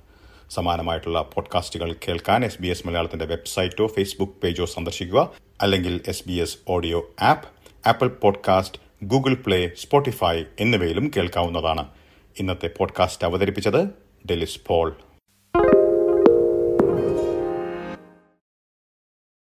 സമാനമായിട്ടുള്ള 0.52 1.22
പോഡ്കാസ്റ്റുകൾ 1.22 1.96
കേൾക്കാൻ 2.08 2.46
എസ് 2.46 2.62
ബി 2.62 2.68
എസ് 2.68 2.88
മലയാളത്തിന്റെ 2.88 3.26
വെബ്സൈറ്റോ 3.26 3.88
ഫേസ്ബുക്ക് 3.88 4.34
പേജോ 4.34 4.66
സന്ദർശിക്കുക. 4.66 5.32
അല്ലെങ്കിൽ 5.62 6.02
S 6.08 6.24
B 6.28 6.34
S 6.34 6.58
audio 6.68 7.12
app 7.22 7.48
Apple 7.88 8.08
podcast 8.08 8.83
Google 9.06 9.34
play 9.34 9.72
Spotify 9.78 10.44
എന്നിവയിലും 10.60 11.12
കേൾക്കാവുന്നതാണ്. 11.16 11.88
ഇന്നത്തെ 12.40 12.70
പോഡ്കാസ്റ്റ് 12.78 13.28
അവതരിപ്പിച്ചത് 13.28 13.88
ഡെലിസ് 14.30 14.60
പോൾ. 14.68 14.96